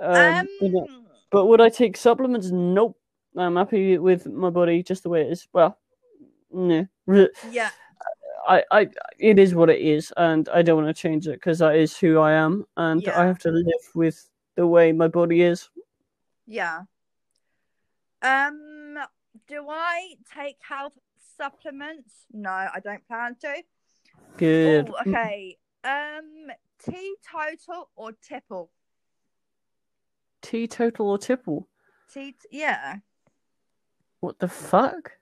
Um, 0.00 0.48
Um. 0.62 1.06
but 1.30 1.46
would 1.46 1.60
I 1.60 1.68
take 1.68 1.96
supplements? 1.96 2.50
Nope. 2.50 2.99
I'm 3.36 3.56
happy 3.56 3.98
with 3.98 4.26
my 4.26 4.50
body 4.50 4.82
just 4.82 5.02
the 5.02 5.08
way 5.08 5.22
it 5.22 5.32
is. 5.32 5.46
Well, 5.52 5.78
no. 6.52 6.86
Yeah. 7.50 7.70
I, 8.48 8.64
I, 8.70 8.88
it 9.18 9.38
is 9.38 9.54
what 9.54 9.70
it 9.70 9.80
is, 9.80 10.12
and 10.16 10.48
I 10.48 10.62
don't 10.62 10.82
want 10.82 10.94
to 10.94 11.00
change 11.00 11.28
it 11.28 11.34
because 11.34 11.58
that 11.58 11.76
is 11.76 11.96
who 11.96 12.18
I 12.18 12.32
am, 12.32 12.64
and 12.76 13.02
Yeah. 13.02 13.20
I 13.20 13.26
have 13.26 13.38
to 13.40 13.50
live 13.50 13.64
with 13.94 14.28
the 14.56 14.66
way 14.66 14.92
my 14.92 15.08
body 15.08 15.42
is. 15.42 15.68
Yeah. 16.46 16.82
Um, 18.22 18.98
do 19.46 19.66
I 19.68 20.14
take 20.34 20.56
health 20.60 20.94
supplements? 21.36 22.26
No, 22.32 22.50
I 22.50 22.80
don't 22.82 23.06
plan 23.06 23.36
to. 23.42 23.62
Good. 24.36 24.90
Oh, 24.90 24.96
okay. 25.06 25.56
Um, 25.84 26.50
teetotal 26.82 27.90
or 27.94 28.12
tipple? 28.12 28.70
Teetotal 30.42 31.10
or 31.10 31.18
tipple? 31.18 31.68
Te- 32.12 32.34
yeah. 32.50 32.96
What 34.20 34.38
the 34.38 34.48
fuck? 34.48 35.12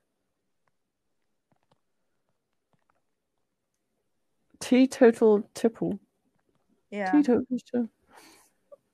Teetotal 4.61 5.48
tipple? 5.54 5.98
Yeah. 6.90 7.12
Teetotal. 7.12 7.44
tipple. 7.50 7.88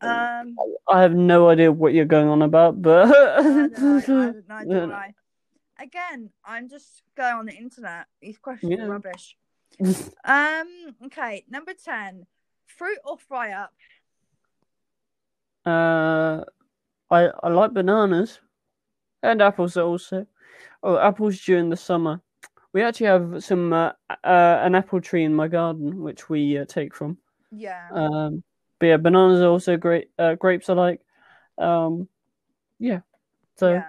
Um, 0.03 0.57
I 0.89 1.01
have 1.01 1.15
no 1.15 1.49
idea 1.49 1.73
what 1.73 1.95
you're 1.95 2.05
going 2.05 2.29
on 2.29 2.43
about, 2.43 2.83
but 2.83 3.07
I 3.09 3.43
know, 3.43 4.35
I 4.51 4.65
know, 4.65 4.87
do 4.87 4.93
I? 4.93 5.15
Again, 5.81 6.31
I'm 6.45 6.69
just 6.69 7.03
going 7.17 7.35
on 7.35 7.47
the 7.47 7.55
internet. 7.55 8.07
These 8.21 8.39
questions 8.39 8.73
Yeah. 8.77 8.85
are 8.85 8.91
rubbish. 8.91 9.37
Um, 10.27 10.95
okay, 11.07 11.45
number 11.51 11.73
10. 11.75 12.27
Fruit 12.67 12.99
or 13.05 13.19
fry 13.19 13.53
up? 13.53 13.73
uh, 15.67 16.45
I 17.11 17.29
I 17.43 17.49
like 17.51 17.75
bananas. 17.75 18.41
And 19.25 19.43
apples 19.43 19.77
are 19.77 19.85
also. 19.85 20.27
Oh, 20.83 20.99
apples 20.99 21.41
during 21.41 21.71
the 21.71 21.77
summer. 21.77 22.21
We 22.73 22.83
actually 22.83 23.07
have 23.07 23.43
some 23.43 23.73
uh, 23.73 23.93
uh, 24.11 24.61
an 24.63 24.75
apple 24.75 25.01
tree 25.01 25.25
in 25.25 25.35
my 25.35 25.49
garden, 25.49 26.03
which 26.03 26.29
we 26.29 26.59
uh, 26.59 26.67
take 26.67 26.95
from. 26.95 27.19
Yeah. 27.51 27.89
Um, 27.93 28.43
but 28.79 28.87
yeah, 28.87 28.97
bananas 28.99 29.41
are 29.41 29.49
also 29.49 29.77
great. 29.77 30.09
Uh, 30.19 30.35
grapes 30.35 30.69
I 30.69 30.75
like. 30.75 31.01
Um, 31.57 32.09
yeah. 32.79 33.01
So 33.57 33.73
yeah. 33.73 33.85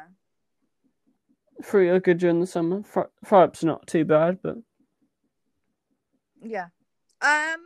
fruit 1.63 1.89
are 1.89 1.99
good 1.99 2.19
during 2.19 2.39
the 2.39 2.47
summer. 2.47 2.83
Fr- 2.83 3.11
Fruit's 3.23 3.63
not 3.63 3.87
too 3.87 4.05
bad, 4.05 4.39
but 4.41 4.55
Yeah. 6.41 6.67
Um, 7.21 7.63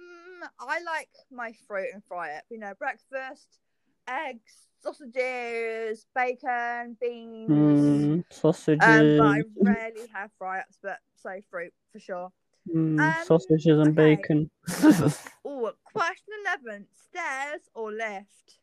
I 0.59 0.79
like 0.85 1.09
my 1.31 1.53
fruit 1.67 1.89
and 1.93 2.03
fry 2.05 2.29
it. 2.29 2.43
You 2.49 2.59
know, 2.59 2.73
breakfast, 2.79 3.59
eggs, 4.07 4.68
sausages, 4.81 6.05
bacon, 6.15 6.97
beans. 6.99 8.09
mm, 8.09 8.23
sausages, 8.31 8.83
Um, 8.83 9.17
but 9.17 9.25
I 9.27 9.41
rarely 9.63 10.07
have 10.13 10.31
fry-ups, 10.37 10.79
but 10.81 10.99
so 11.15 11.39
fruit 11.49 11.73
for 11.91 11.99
sure. 11.99 12.31
mm, 12.73 12.99
um, 12.99 13.15
sausages 13.15 13.79
and 13.79 13.95
okay. 13.95 13.95
bacon. 13.95 14.49
Oh, 15.45 15.71
question 15.83 16.33
eleven: 16.45 16.87
stairs 16.93 17.69
or 17.73 17.91
lift? 17.91 18.59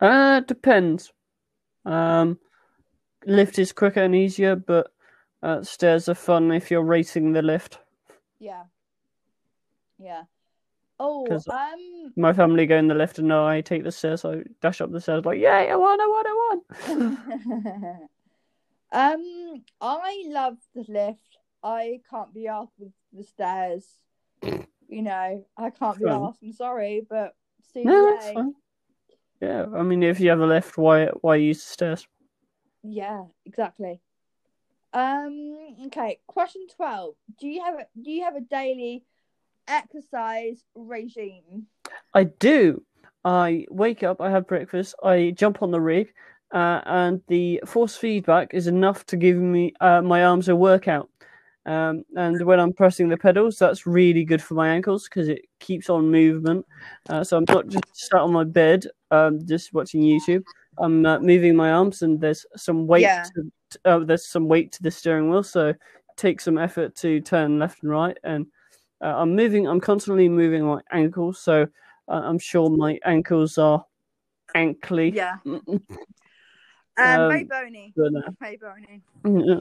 uh, 0.00 0.40
depends. 0.40 1.12
Um, 1.84 2.38
lift 3.26 3.58
is 3.58 3.72
quicker 3.72 4.02
and 4.02 4.14
easier, 4.14 4.56
but 4.56 4.92
uh, 5.42 5.62
stairs 5.62 6.08
are 6.08 6.14
fun 6.14 6.52
if 6.52 6.70
you're 6.70 6.82
racing 6.82 7.32
the 7.32 7.42
lift. 7.42 7.78
Yeah. 8.38 8.64
Yeah. 9.98 10.24
Oh, 10.98 11.26
um, 11.50 12.12
My 12.16 12.32
family 12.32 12.66
go 12.66 12.76
in 12.76 12.88
the 12.88 12.94
lift 12.94 13.18
and 13.18 13.32
I 13.32 13.60
take 13.60 13.84
the 13.84 13.92
stairs. 13.92 14.22
So 14.22 14.32
I 14.32 14.42
dash 14.62 14.80
up 14.80 14.90
the 14.90 15.00
stairs 15.00 15.24
like, 15.24 15.38
yay, 15.38 15.70
I 15.70 15.76
won, 15.76 16.00
I 16.00 16.06
won, 16.06 16.26
I 16.26 16.58
won. 16.88 18.08
um, 18.92 19.64
I 19.80 20.24
love 20.26 20.56
the 20.74 20.84
lift. 20.88 21.38
I 21.62 22.00
can't 22.08 22.32
be 22.32 22.48
asked 22.48 22.78
with 22.78 22.92
the 23.12 23.24
stairs. 23.24 23.84
You 24.88 25.02
know, 25.02 25.44
I 25.56 25.70
can't 25.70 25.98
be 25.98 26.08
asked. 26.08 26.38
I'm 26.42 26.52
sorry, 26.52 27.04
but 27.08 27.34
see 27.72 27.84
No, 27.84 28.06
that's 28.06 28.30
fine. 28.30 28.54
Yeah, 29.40 29.66
I 29.74 29.82
mean, 29.82 30.02
if 30.02 30.20
you 30.20 30.30
have 30.30 30.40
a 30.40 30.46
lift, 30.46 30.78
why 30.78 31.06
why 31.20 31.36
use 31.36 31.58
the 31.58 31.72
stairs? 31.72 32.06
Yeah, 32.82 33.24
exactly. 33.44 34.00
Um. 34.92 35.76
Okay. 35.86 36.20
Question 36.26 36.66
twelve. 36.74 37.16
Do 37.38 37.48
you 37.48 37.62
have 37.62 37.74
a 37.74 37.86
Do 38.00 38.10
you 38.10 38.24
have 38.24 38.36
a 38.36 38.40
daily 38.40 39.04
exercise 39.68 40.64
regime? 40.74 41.66
I 42.14 42.24
do. 42.24 42.82
I 43.24 43.66
wake 43.70 44.02
up, 44.04 44.20
I 44.20 44.30
have 44.30 44.46
breakfast, 44.46 44.94
I 45.02 45.32
jump 45.36 45.60
on 45.60 45.72
the 45.72 45.80
rig, 45.80 46.12
uh, 46.54 46.80
and 46.86 47.20
the 47.26 47.60
force 47.66 47.96
feedback 47.96 48.54
is 48.54 48.68
enough 48.68 49.04
to 49.06 49.16
give 49.16 49.36
me 49.36 49.72
uh, 49.80 50.00
my 50.00 50.24
arms 50.24 50.48
a 50.48 50.54
workout. 50.54 51.10
Um, 51.66 52.04
and 52.14 52.40
when 52.46 52.60
I'm 52.60 52.72
pressing 52.72 53.08
the 53.08 53.16
pedals, 53.16 53.58
that's 53.58 53.86
really 53.86 54.24
good 54.24 54.40
for 54.40 54.54
my 54.54 54.68
ankles 54.68 55.04
because 55.04 55.28
it 55.28 55.46
keeps 55.58 55.90
on 55.90 56.08
movement. 56.08 56.64
Uh, 57.08 57.24
so 57.24 57.36
I'm 57.36 57.44
not 57.48 57.66
just 57.66 57.84
sat 57.92 58.20
on 58.20 58.32
my 58.32 58.44
bed, 58.44 58.86
um, 59.10 59.44
just 59.44 59.74
watching 59.74 60.02
YouTube. 60.02 60.44
I'm 60.78 61.04
uh, 61.04 61.18
moving 61.18 61.56
my 61.56 61.72
arms, 61.72 62.02
and 62.02 62.20
there's 62.20 62.46
some 62.56 62.86
weight. 62.86 63.02
Yeah. 63.02 63.24
To, 63.34 63.80
uh, 63.84 63.98
there's 63.98 64.26
some 64.26 64.46
weight 64.46 64.70
to 64.72 64.82
the 64.84 64.90
steering 64.92 65.28
wheel, 65.28 65.42
so 65.42 65.68
it 65.70 65.78
takes 66.16 66.44
some 66.44 66.58
effort 66.58 66.94
to 66.96 67.20
turn 67.20 67.58
left 67.58 67.82
and 67.82 67.90
right. 67.90 68.16
And 68.22 68.46
uh, 69.06 69.14
I'm 69.22 69.36
moving. 69.36 69.68
I'm 69.68 69.80
constantly 69.80 70.28
moving 70.28 70.64
my 70.64 70.80
ankles, 70.90 71.38
so 71.38 71.62
uh, 72.08 72.20
I'm 72.24 72.38
sure 72.38 72.68
my 72.70 72.98
ankles 73.04 73.56
are 73.58 73.84
ankly. 74.54 75.10
Yeah. 75.14 75.36
Um, 76.98 77.20
Um, 77.20 77.28
very 77.28 77.44
bony. 77.44 77.92
but, 77.94 78.06
uh, 78.16 78.30
Very 78.40 78.56
bony. 78.56 79.02
yeah. 79.46 79.60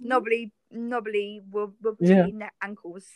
Knobbly, 0.00 0.52
knobbly, 0.70 1.42
wobbly 1.50 1.76
Yeah. 2.00 2.26
neck 2.32 2.54
ankles. 2.62 3.06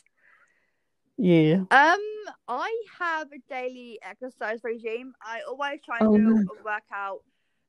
yeah. 1.16 1.64
Um, 1.70 2.04
I 2.48 2.84
have 2.98 3.28
a 3.32 3.38
daily 3.48 3.98
exercise 4.02 4.60
regime. 4.62 5.14
I 5.22 5.40
always 5.48 5.80
try 5.82 6.00
and 6.00 6.08
Oh, 6.08 6.16
do 6.18 6.22
no. 6.22 6.36
a 6.36 6.62
workout 6.62 7.22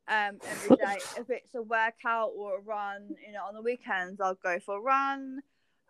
um 0.10 0.40
every 0.46 0.76
day. 0.76 1.00
if 1.18 1.30
it's 1.30 1.56
a 1.56 1.62
workout 1.62 2.32
or 2.36 2.58
a 2.58 2.62
run, 2.62 3.16
you 3.26 3.32
know, 3.32 3.46
on 3.48 3.54
the 3.54 3.62
weekends 3.62 4.20
I'll 4.20 4.36
go 4.44 4.60
for 4.60 4.78
a 4.78 4.82
run, 4.82 5.40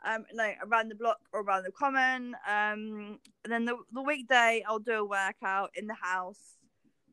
um, 0.04 0.26
like 0.34 0.58
around 0.66 0.90
the 0.90 0.96
block 0.96 1.20
or 1.32 1.42
around 1.42 1.64
the 1.64 1.72
common. 1.72 2.36
Um, 2.48 3.20
and 3.44 3.52
then 3.52 3.66
the 3.66 3.78
the 3.94 4.02
weekday 4.02 4.64
I'll 4.68 4.80
do 4.80 4.94
a 4.94 5.06
workout 5.06 5.72
in 5.76 5.88
the 5.88 5.96
house. 5.96 6.58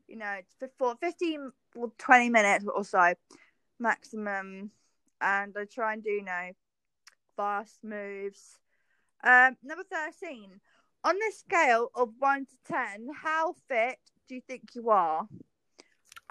You 0.07 0.17
know, 0.17 0.37
for 0.77 0.95
fifteen 0.99 1.51
or 1.75 1.91
twenty 1.97 2.29
minutes 2.29 2.65
or 2.73 2.83
so, 2.83 3.13
maximum. 3.79 4.71
And 5.21 5.55
I 5.57 5.65
try 5.65 5.93
and 5.93 6.03
do 6.03 6.09
you 6.09 6.23
know 6.23 6.51
fast 7.35 7.79
moves. 7.83 8.59
Um, 9.23 9.57
number 9.63 9.83
thirteen. 9.83 10.59
On 11.03 11.15
the 11.15 11.31
scale 11.33 11.91
of 11.95 12.09
one 12.19 12.45
to 12.45 12.73
ten, 12.73 13.07
how 13.23 13.53
fit 13.69 13.97
do 14.27 14.35
you 14.35 14.41
think 14.41 14.75
you 14.75 14.89
are? 14.89 15.27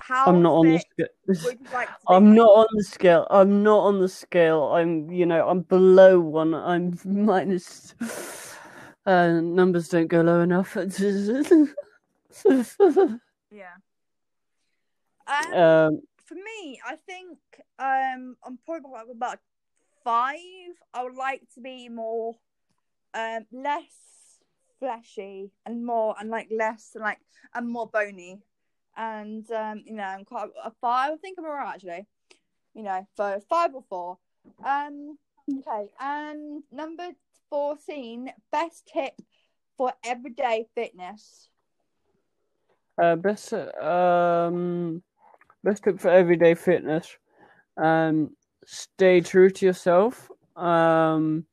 How 0.08 0.24
I'm 0.24 0.40
not 0.40 0.54
on 0.54 0.66
the 0.66 0.78
scale. 0.78 1.54
like? 1.70 1.88
I'm 2.08 2.34
not 2.34 2.48
on 2.48 2.66
the 2.72 2.82
scale. 2.82 3.26
I'm 3.28 3.62
not 3.62 3.80
on 3.80 4.00
the 4.00 4.08
scale. 4.08 4.62
I'm, 4.72 5.10
you 5.10 5.26
know, 5.26 5.46
I'm 5.46 5.60
below 5.60 6.18
one. 6.18 6.54
I'm 6.54 6.98
minus. 7.04 7.94
Uh, 9.04 9.42
numbers 9.42 9.90
don't 9.90 10.06
go 10.06 10.22
low 10.22 10.40
enough. 10.40 10.76
Yeah. 13.50 13.76
Um, 15.26 15.54
um, 15.54 16.00
for 16.26 16.34
me, 16.34 16.78
I 16.86 16.96
think 16.96 17.38
um 17.78 18.36
I'm 18.44 18.58
probably 18.64 18.90
about, 18.90 19.10
about 19.10 19.38
five. 20.04 20.36
I 20.92 21.02
would 21.02 21.14
like 21.16 21.42
to 21.54 21.60
be 21.62 21.88
more 21.88 22.36
um 23.14 23.46
less 23.50 24.40
fleshy 24.78 25.50
and 25.64 25.84
more 25.84 26.14
and 26.20 26.28
like 26.28 26.48
less 26.50 26.90
and 26.94 27.02
like 27.02 27.20
and 27.54 27.68
more 27.68 27.88
bony. 27.88 28.42
And 28.98 29.50
um, 29.52 29.84
you 29.86 29.94
know, 29.94 30.02
I'm 30.02 30.26
quite 30.26 30.50
a 30.64 30.72
five, 30.82 31.12
I 31.12 31.16
think 31.16 31.38
I'm 31.38 31.46
alright 31.46 31.76
actually. 31.76 32.06
You 32.74 32.82
know, 32.82 33.08
for 33.16 33.40
five 33.48 33.74
or 33.74 33.84
four. 33.88 34.18
Um 34.66 35.16
okay, 35.50 35.88
and 36.00 36.64
number 36.70 37.08
fourteen, 37.48 38.30
best 38.52 38.90
tip 38.92 39.14
for 39.76 39.92
everyday 40.04 40.66
fitness. 40.74 41.48
uh, 43.00 43.16
best, 43.16 43.52
um, 43.52 45.02
best 45.62 45.84
tip 45.84 46.00
for 46.00 46.08
everyday 46.08 46.54
fitness. 46.54 47.16
Um, 47.76 48.30
stay 48.66 49.20
true 49.20 49.50
to 49.50 49.66
yourself. 49.66 50.30
Um, 50.56 51.46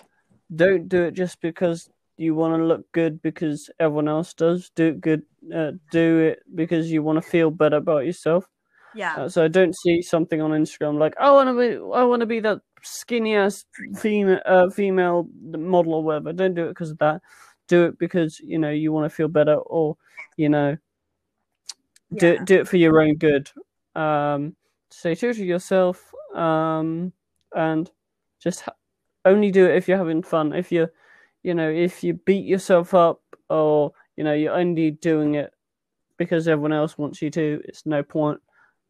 don't 0.54 0.90
do 0.90 1.04
it 1.04 1.14
just 1.14 1.40
because 1.42 1.90
you 2.18 2.36
want 2.36 2.60
to 2.60 2.66
look 2.66 2.92
good 2.92 3.22
because 3.22 3.70
everyone 3.80 4.08
else 4.08 4.34
does. 4.34 4.72
Do 4.76 4.88
it 4.88 5.02
good. 5.02 5.24
Uh, 5.54 5.74
do 5.92 6.20
it 6.20 6.40
because 6.56 6.92
you 6.92 7.04
want 7.04 7.18
to 7.18 7.30
feel 7.30 7.52
better 7.52 7.78
about 7.78 8.06
yourself. 8.06 8.50
Yeah. 8.96 9.16
Uh, 9.16 9.30
so 9.30 9.44
I 9.44 9.48
don't 9.50 9.76
see 9.76 10.02
something 10.02 10.42
on 10.42 10.52
Instagram 10.52 10.98
like 10.98 11.16
I 11.20 11.30
want 11.32 11.50
to 11.50 11.54
be, 11.54 11.76
I 11.94 12.04
want 12.04 12.22
to 12.22 12.26
be 12.26 12.40
that 12.40 12.60
skinny 12.82 13.36
ass 13.36 13.66
female, 13.98 14.40
uh, 14.46 14.70
female 14.70 15.28
model 15.42 15.96
or 15.96 16.04
whatever. 16.04 16.32
Don't 16.32 16.54
do 16.54 16.66
it 16.66 16.70
because 16.70 16.92
of 16.92 16.98
that. 17.00 17.22
Do 17.68 17.86
it 17.86 18.00
because 18.00 18.40
you 18.40 18.58
know 18.58 18.70
you 18.70 18.94
want 18.94 19.10
to 19.10 19.16
feel 19.16 19.28
better, 19.28 19.56
or 19.56 19.98
you 20.38 20.50
know, 20.50 20.78
do 22.16 22.28
it, 22.34 22.46
do 22.46 22.60
it 22.60 22.68
for 22.68 22.78
your 22.78 23.02
own 23.02 23.16
good. 23.16 23.50
Um, 23.96 24.56
stay 24.92 25.16
true 25.16 25.34
to 25.34 25.44
yourself, 25.44 26.14
um, 26.34 27.12
and 27.54 27.92
just 28.40 28.62
ha- 28.62 28.76
only 29.26 29.52
do 29.52 29.66
it 29.66 29.76
if 29.76 29.88
you're 29.88 29.98
having 29.98 30.22
fun. 30.22 30.54
If 30.54 30.72
you, 30.72 30.88
you 31.46 31.54
know, 31.54 31.70
if 31.70 32.04
you 32.04 32.16
beat 32.16 32.46
yourself 32.46 32.96
up, 32.96 33.22
or 33.52 33.92
you 34.18 34.24
know, 34.24 34.34
you're 34.34 34.56
only 34.56 34.90
doing 34.90 35.36
it 35.36 35.54
because 36.18 36.48
everyone 36.48 36.74
else 36.74 36.98
wants 36.98 37.22
you 37.22 37.30
to. 37.30 37.62
It's 37.66 37.86
no 37.86 38.02
point. 38.02 38.40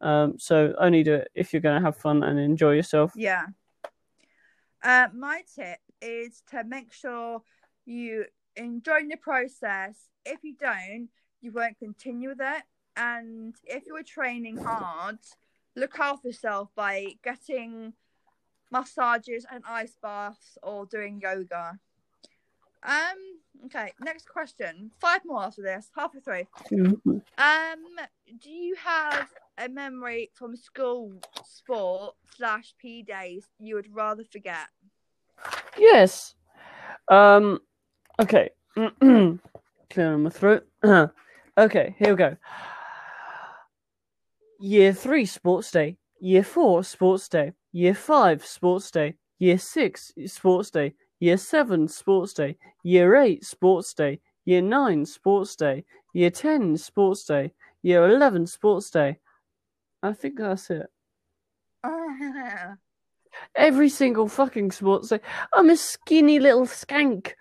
Um, 0.00 0.38
so 0.38 0.72
only 0.78 1.02
do 1.02 1.14
it 1.16 1.28
if 1.34 1.52
you're 1.52 1.60
going 1.60 1.78
to 1.78 1.84
have 1.84 1.98
fun 1.98 2.22
and 2.22 2.38
enjoy 2.38 2.72
yourself. 2.72 3.12
Yeah. 3.14 3.44
Uh, 4.82 5.08
my 5.14 5.42
tip 5.54 5.78
is 6.00 6.42
to 6.50 6.64
make 6.64 6.94
sure 6.94 7.42
you 7.84 8.24
enjoy 8.56 9.00
the 9.06 9.16
process. 9.16 10.08
If 10.24 10.42
you 10.42 10.54
don't, 10.58 11.08
you 11.42 11.52
won't 11.52 11.78
continue 11.78 12.30
with 12.30 12.40
it. 12.40 12.62
And 12.96 13.54
if 13.64 13.84
you're 13.86 14.02
training 14.02 14.56
hard, 14.56 15.18
look 15.74 15.98
after 15.98 16.28
yourself 16.28 16.70
by 16.74 17.16
getting 17.22 17.92
massages 18.70 19.44
and 19.50 19.62
ice 19.68 19.98
baths 20.02 20.56
or 20.62 20.86
doing 20.86 21.20
yoga. 21.22 21.78
Um. 22.82 23.66
Okay. 23.66 23.92
Next 24.00 24.28
question. 24.28 24.90
Five 25.00 25.22
more 25.24 25.42
after 25.42 25.62
this. 25.62 25.90
Halfway 25.96 26.20
through. 26.20 26.44
Um, 27.38 27.84
do 28.40 28.50
you 28.50 28.74
have 28.76 29.28
a 29.58 29.68
memory 29.68 30.30
from 30.34 30.56
school 30.56 31.20
sport 31.44 32.14
slash 32.36 32.74
P 32.78 33.02
days 33.02 33.44
you 33.58 33.74
would 33.74 33.94
rather 33.94 34.24
forget? 34.24 34.68
Yes. 35.78 36.34
Um. 37.08 37.60
Okay. 38.20 38.50
Clearing 39.00 39.40
my 40.22 40.30
throat. 40.30 40.66
okay. 41.58 41.94
Here 41.98 42.10
we 42.10 42.16
go. 42.16 42.36
Year 44.58 44.92
three 44.92 45.26
sports 45.26 45.70
day. 45.70 45.98
Year 46.20 46.42
four, 46.42 46.82
sports 46.82 47.28
day. 47.28 47.52
Year 47.72 47.94
five, 47.94 48.44
sports 48.44 48.90
day. 48.90 49.16
Year 49.38 49.58
six, 49.58 50.12
sports 50.26 50.70
day. 50.70 50.94
Year 51.18 51.36
seven, 51.36 51.88
sports 51.88 52.32
day. 52.34 52.56
Year 52.82 53.16
eight, 53.16 53.44
sports 53.44 53.94
day. 53.94 54.20
Year 54.44 54.62
nine, 54.62 55.06
sports 55.06 55.56
day. 55.56 55.84
Year 56.12 56.30
ten, 56.30 56.76
sports 56.76 57.24
day. 57.24 57.52
Year 57.82 58.04
eleven, 58.08 58.46
sports 58.46 58.90
day. 58.90 59.18
I 60.02 60.12
think 60.12 60.38
that's 60.38 60.70
it. 60.70 60.86
Every 63.54 63.88
single 63.88 64.28
fucking 64.28 64.70
sports 64.72 65.08
day. 65.08 65.20
I'm 65.54 65.70
a 65.70 65.76
skinny 65.76 66.38
little 66.38 66.66
skank. 66.66 67.32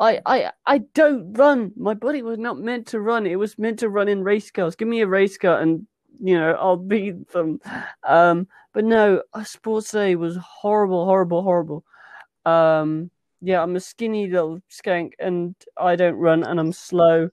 I, 0.00 0.20
I 0.24 0.52
I 0.66 0.78
don't 0.94 1.32
run. 1.34 1.72
My 1.76 1.94
body 1.94 2.22
was 2.22 2.38
not 2.38 2.58
meant 2.58 2.86
to 2.88 3.00
run. 3.00 3.26
It 3.26 3.38
was 3.38 3.58
meant 3.58 3.80
to 3.80 3.88
run 3.88 4.08
in 4.08 4.22
race 4.22 4.50
cars. 4.50 4.76
Give 4.76 4.88
me 4.88 5.00
a 5.00 5.06
race 5.06 5.36
car 5.36 5.60
and 5.60 5.86
you 6.20 6.38
know, 6.38 6.52
I'll 6.52 6.76
beat 6.76 7.28
them. 7.30 7.60
Um, 8.06 8.48
but 8.72 8.84
no, 8.84 9.22
a 9.34 9.44
sports 9.44 9.92
day 9.92 10.14
was 10.16 10.36
horrible, 10.36 11.04
horrible, 11.04 11.42
horrible. 11.42 11.84
Um, 12.44 13.10
yeah, 13.40 13.62
I'm 13.62 13.76
a 13.76 13.80
skinny 13.80 14.26
little 14.26 14.60
skank 14.70 15.12
and 15.18 15.54
I 15.76 15.96
don't 15.96 16.16
run 16.16 16.42
and 16.44 16.58
I'm 16.58 16.72
slow. 16.72 17.30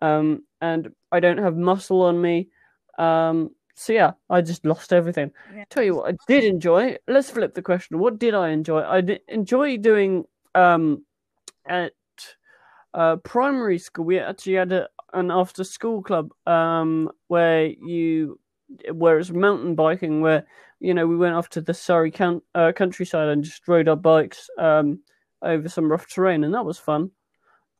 Um, 0.00 0.44
and 0.60 0.92
I 1.10 1.20
don't 1.20 1.38
have 1.38 1.56
muscle 1.56 2.02
on 2.02 2.20
me. 2.20 2.48
Um, 2.98 3.50
so 3.74 3.92
yeah, 3.92 4.12
I 4.28 4.40
just 4.40 4.64
lost 4.64 4.92
everything. 4.92 5.30
Yeah. 5.54 5.64
Tell 5.70 5.82
you 5.82 5.96
what, 5.96 6.12
I 6.12 6.16
did 6.26 6.44
enjoy. 6.44 6.96
Let's 7.06 7.30
flip 7.30 7.54
the 7.54 7.62
question. 7.62 7.98
What 7.98 8.18
did 8.18 8.34
I 8.34 8.48
enjoy? 8.50 8.82
I 8.82 9.00
did 9.00 9.20
enjoy 9.28 9.76
doing 9.76 10.24
um 10.54 11.04
at 11.66 11.92
uh, 12.94 13.16
primary 13.16 13.78
school. 13.78 14.04
We 14.04 14.18
actually 14.18 14.54
had 14.54 14.72
a, 14.72 14.88
an 15.12 15.30
after 15.30 15.62
school 15.62 16.02
club 16.02 16.32
um 16.46 17.10
where 17.28 17.66
you 17.66 18.40
where 18.92 19.18
it's 19.18 19.30
mountain 19.30 19.74
biking 19.74 20.20
where 20.20 20.46
you 20.80 20.94
know 20.94 21.06
we 21.06 21.16
went 21.16 21.34
off 21.34 21.48
to 21.50 21.60
the 21.60 21.74
Surrey 21.74 22.10
count, 22.10 22.42
uh, 22.54 22.72
countryside 22.74 23.28
and 23.28 23.44
just 23.44 23.66
rode 23.68 23.88
our 23.88 23.96
bikes 23.96 24.48
um 24.58 25.00
over 25.42 25.68
some 25.68 25.90
rough 25.90 26.08
terrain 26.08 26.44
and 26.44 26.54
that 26.54 26.64
was 26.64 26.78
fun. 26.78 27.10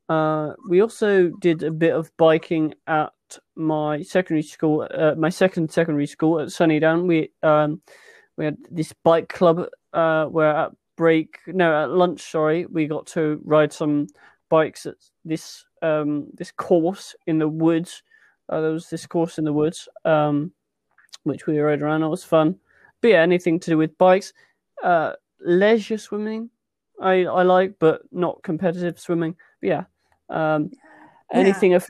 Uh, 0.08 0.54
we 0.68 0.80
also 0.80 1.28
did 1.40 1.62
a 1.62 1.70
bit 1.70 1.94
of 1.94 2.10
biking 2.16 2.74
at 2.86 3.12
my 3.56 4.00
secondary 4.02 4.42
school, 4.42 4.88
uh, 4.94 5.14
my 5.16 5.28
second 5.28 5.70
secondary 5.70 6.06
school 6.06 6.40
at 6.40 6.48
Sunnydown. 6.48 7.06
We 7.06 7.30
um, 7.42 7.82
we 8.36 8.46
had 8.46 8.56
this 8.70 8.94
bike 9.04 9.28
club 9.28 9.66
uh, 9.92 10.26
where 10.26 10.56
at 10.56 10.72
break, 10.96 11.38
no, 11.46 11.84
at 11.84 11.90
lunch, 11.90 12.22
sorry, 12.22 12.66
we 12.66 12.86
got 12.86 13.06
to 13.06 13.40
ride 13.44 13.72
some 13.72 14.06
bikes 14.48 14.86
at 14.86 14.94
this 15.24 15.64
um, 15.82 16.28
this 16.32 16.52
course 16.52 17.14
in 17.26 17.38
the 17.38 17.48
woods. 17.48 18.02
Uh, 18.48 18.62
there 18.62 18.72
was 18.72 18.88
this 18.88 19.06
course 19.06 19.36
in 19.36 19.44
the 19.44 19.52
woods, 19.52 19.88
um, 20.06 20.52
which 21.24 21.46
we 21.46 21.58
rode 21.58 21.82
around. 21.82 22.02
It 22.02 22.08
was 22.08 22.24
fun. 22.24 22.58
But 23.00 23.08
yeah, 23.08 23.22
anything 23.22 23.60
to 23.60 23.70
do 23.70 23.78
with 23.78 23.96
bikes, 23.98 24.32
uh, 24.82 25.12
leisure 25.40 25.98
swimming, 25.98 26.50
I 27.00 27.24
I 27.24 27.42
like, 27.42 27.78
but 27.78 28.02
not 28.12 28.42
competitive 28.42 28.98
swimming. 28.98 29.36
But 29.60 29.68
yeah, 29.68 29.84
um, 30.28 30.70
anything 31.32 31.72
yeah. 31.72 31.80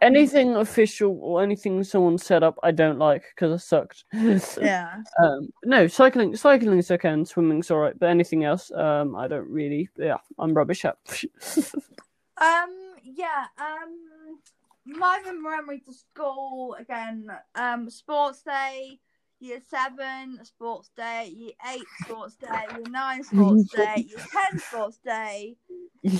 Anything 0.00 0.56
official 0.56 1.18
or 1.22 1.42
anything 1.42 1.84
someone 1.84 2.18
set 2.18 2.42
up, 2.42 2.58
I 2.62 2.70
don't 2.70 2.98
like 2.98 3.24
because 3.34 3.52
I 3.52 3.56
sucked. 3.56 4.04
yeah. 4.60 5.02
Um, 5.22 5.50
no, 5.64 5.86
cycling 5.86 6.34
cycling's 6.36 6.90
okay 6.90 7.10
and 7.10 7.26
swimming's 7.26 7.70
alright, 7.70 7.98
but 7.98 8.08
anything 8.08 8.44
else, 8.44 8.70
um, 8.72 9.16
I 9.16 9.28
don't 9.28 9.48
really. 9.48 9.88
Yeah, 9.96 10.18
I'm 10.38 10.54
rubbish 10.54 10.84
at. 10.84 10.96
um. 12.40 12.94
Yeah. 13.02 13.46
Um. 13.58 14.40
My 14.84 15.20
memory 15.24 15.80
to 15.80 15.92
school 15.92 16.76
again. 16.78 17.28
Um. 17.54 17.90
Sports 17.90 18.42
day 18.42 19.00
year 19.40 19.60
seven 19.68 20.38
sports 20.44 20.90
day, 20.96 21.32
year 21.34 21.52
eight 21.72 21.86
sports 22.02 22.36
day, 22.36 22.48
year 22.76 22.88
nine 22.88 23.22
sports 23.24 23.70
day, 23.70 24.06
year 24.08 24.24
ten 24.32 24.58
sports 24.58 24.98
day, 25.04 25.56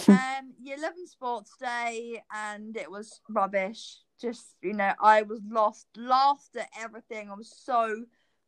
um, 0.09 0.53
year 0.63 0.77
eleven 0.77 1.07
sports 1.07 1.53
day, 1.59 2.23
and 2.35 2.77
it 2.77 2.91
was 2.91 3.21
rubbish. 3.29 3.99
Just 4.21 4.55
you 4.63 4.73
know, 4.73 4.93
I 5.01 5.23
was 5.23 5.41
lost, 5.49 5.87
lost 5.97 6.57
at 6.57 6.69
everything. 6.79 7.31
I 7.31 7.35
was 7.35 7.55
so 7.65 8.05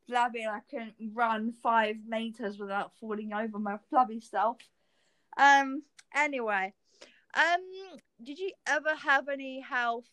flabby, 0.07 0.43
and 0.43 0.53
I 0.53 0.61
couldn't 0.71 0.95
run 1.13 1.53
five 1.63 1.97
meters 2.07 2.59
without 2.59 2.93
falling 3.01 3.33
over 3.33 3.59
my 3.59 3.79
flabby 3.91 4.21
self. 4.21 4.59
Um. 5.37 5.83
Anyway, 6.15 6.73
um, 7.35 7.61
did 8.23 8.39
you 8.39 8.51
ever 8.67 8.95
have 8.95 9.29
any 9.29 9.61
health? 9.61 10.09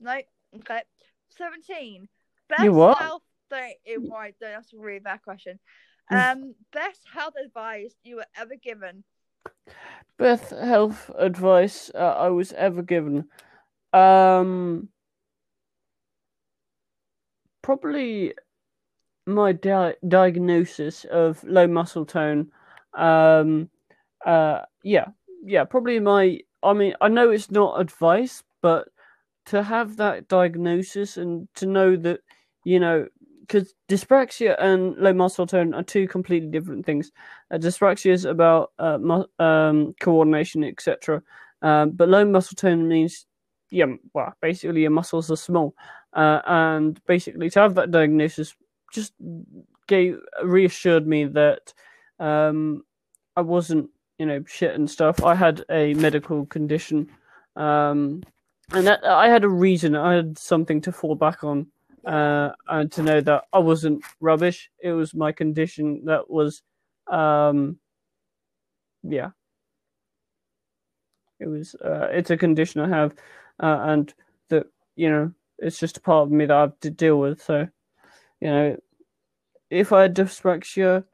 No. 0.00 0.20
Okay. 0.56 0.82
Seventeen. 1.30 2.08
Best 2.48 2.62
you 2.64 2.72
what? 2.72 2.98
health 2.98 3.22
it 3.84 4.00
right. 4.10 4.34
That's 4.40 4.72
a 4.72 4.78
really 4.78 5.00
bad 5.00 5.22
question. 5.22 5.58
Um, 6.10 6.54
best 6.72 7.00
health 7.12 7.34
advice 7.42 7.94
you 8.04 8.16
were 8.16 8.26
ever 8.36 8.56
given. 8.56 9.04
Best 10.18 10.50
health 10.50 11.10
advice 11.18 11.90
uh, 11.94 11.98
I 11.98 12.28
was 12.28 12.52
ever 12.52 12.82
given. 12.82 13.28
Um, 13.92 14.88
probably 17.62 18.34
my 19.26 19.52
di- 19.52 19.94
diagnosis 20.06 21.04
of 21.04 21.42
low 21.44 21.66
muscle 21.66 22.04
tone. 22.04 22.50
Um, 22.94 23.70
uh, 24.26 24.60
yeah, 24.82 25.06
yeah, 25.44 25.64
probably 25.64 25.98
my. 26.00 26.40
I 26.62 26.74
mean, 26.74 26.94
I 27.00 27.08
know 27.08 27.30
it's 27.30 27.50
not 27.50 27.80
advice, 27.80 28.42
but 28.60 28.88
to 29.46 29.62
have 29.62 29.96
that 29.96 30.28
diagnosis 30.28 31.16
and 31.16 31.48
to 31.56 31.66
know 31.66 31.96
that 31.96 32.20
you 32.64 32.78
know 32.78 33.06
because 33.52 33.74
dyspraxia 33.86 34.56
and 34.58 34.96
low 34.96 35.12
muscle 35.12 35.46
tone 35.46 35.74
are 35.74 35.82
two 35.82 36.08
completely 36.08 36.48
different 36.48 36.86
things. 36.86 37.12
Uh, 37.50 37.58
dyspraxia 37.58 38.10
is 38.10 38.24
about 38.24 38.72
uh, 38.78 38.96
mu- 38.96 39.26
um, 39.38 39.94
coordination, 40.00 40.64
etc. 40.64 41.22
Um, 41.60 41.90
but 41.90 42.08
low 42.08 42.24
muscle 42.24 42.56
tone 42.56 42.88
means, 42.88 43.26
yeah, 43.70 43.86
well, 44.14 44.32
basically 44.40 44.80
your 44.80 44.90
muscles 44.90 45.30
are 45.30 45.36
small. 45.36 45.74
Uh, 46.14 46.40
and 46.46 47.04
basically, 47.04 47.50
to 47.50 47.60
have 47.60 47.74
that 47.74 47.90
diagnosis 47.90 48.54
just 48.90 49.12
gave 49.86 50.18
reassured 50.42 51.06
me 51.06 51.24
that 51.24 51.74
um, 52.20 52.82
I 53.36 53.42
wasn't, 53.42 53.90
you 54.18 54.24
know, 54.24 54.42
shit 54.46 54.74
and 54.74 54.90
stuff. 54.90 55.22
I 55.22 55.34
had 55.34 55.62
a 55.70 55.92
medical 55.94 56.46
condition, 56.46 57.10
um, 57.56 58.22
and 58.70 58.86
that 58.86 59.04
I 59.04 59.28
had 59.28 59.44
a 59.44 59.48
reason. 59.48 59.94
I 59.94 60.14
had 60.14 60.38
something 60.38 60.80
to 60.82 60.92
fall 60.92 61.14
back 61.14 61.44
on 61.44 61.66
uh, 62.06 62.50
and 62.68 62.90
to 62.92 63.02
know 63.02 63.20
that 63.20 63.44
I 63.52 63.58
wasn't 63.58 64.04
rubbish. 64.20 64.70
It 64.82 64.92
was 64.92 65.14
my 65.14 65.32
condition 65.32 66.04
that 66.06 66.30
was, 66.30 66.62
um, 67.08 67.78
yeah, 69.02 69.30
it 71.40 71.46
was. 71.46 71.74
Uh, 71.76 72.08
it's 72.12 72.30
a 72.30 72.36
condition 72.36 72.80
I 72.80 72.88
have, 72.88 73.14
uh, 73.62 73.78
and 73.82 74.12
that 74.48 74.66
you 74.96 75.10
know, 75.10 75.32
it's 75.58 75.78
just 75.78 75.96
a 75.96 76.00
part 76.00 76.24
of 76.26 76.30
me 76.32 76.46
that 76.46 76.56
I 76.56 76.60
have 76.62 76.80
to 76.80 76.90
deal 76.90 77.18
with. 77.18 77.42
So, 77.42 77.68
you 78.40 78.48
know, 78.48 78.76
if 79.70 79.92
I 79.92 80.02
had 80.02 80.16
dyspraxia 80.16 81.04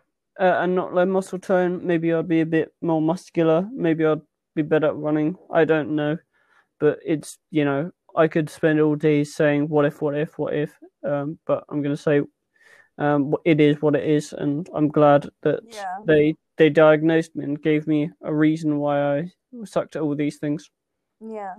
uh, 0.41 0.45
and 0.45 0.75
not 0.75 0.95
low 0.95 1.07
muscle 1.07 1.39
tone, 1.39 1.87
maybe 1.87 2.13
I'd 2.13 2.29
be 2.29 2.41
a 2.41 2.47
bit 2.47 2.73
more 2.83 3.03
muscular. 3.03 3.69
Maybe 3.73 4.05
I'd 4.07 4.23
be 4.55 4.63
better 4.63 4.89
at 4.89 4.97
running. 4.97 5.37
I 5.53 5.65
don't 5.65 5.97
know, 5.97 6.19
but 6.81 6.99
it's 7.05 7.39
you 7.51 7.65
know 7.65 7.93
I 8.19 8.27
could 8.27 8.51
spend 8.51 8.81
all 8.81 8.97
day 8.97 9.23
saying 9.23 9.69
what 9.69 9.85
if, 9.85 10.03
what 10.03 10.17
if, 10.17 10.37
what 10.39 10.53
if, 10.53 10.77
um, 11.05 11.39
but 11.47 11.63
I'm 11.69 11.83
going 11.83 11.95
to 11.95 12.03
say 12.03 12.21
um, 12.99 13.35
it 13.45 13.61
is 13.61 13.81
what 13.81 13.95
it 13.95 14.05
is, 14.05 14.33
and 14.33 14.69
I'm 14.75 14.89
glad 14.89 15.29
that 15.43 15.61
yeah. 15.65 15.99
they 16.05 16.35
they 16.57 16.69
diagnosed 16.69 17.37
me 17.37 17.45
and 17.45 17.63
gave 17.63 17.87
me 17.87 18.11
a 18.23 18.35
reason 18.35 18.79
why 18.79 19.19
I 19.19 19.33
sucked 19.65 19.95
at 19.95 20.03
all 20.03 20.17
these 20.17 20.39
things. 20.39 20.69
Yeah. 21.21 21.55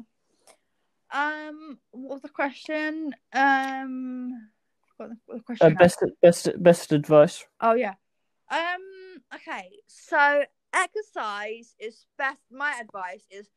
Um, 1.12 1.80
what 1.92 2.16
was 2.16 2.22
the 2.22 2.30
question? 2.30 3.16
Um, 3.34 4.50
what 4.98 5.10
the, 5.10 5.36
the 5.36 5.40
question? 5.40 5.72
Uh, 5.72 5.80
best, 5.80 6.04
best, 6.22 6.50
best 6.62 6.92
advice. 6.92 7.46
Oh 7.62 7.74
yeah. 7.74 7.94
Um. 8.52 9.22
Okay. 9.34 9.70
So 9.88 10.44
exercise 10.74 11.74
is 11.80 12.06
best. 12.18 12.42
My 12.52 12.74
advice 12.82 13.24
is 13.32 13.48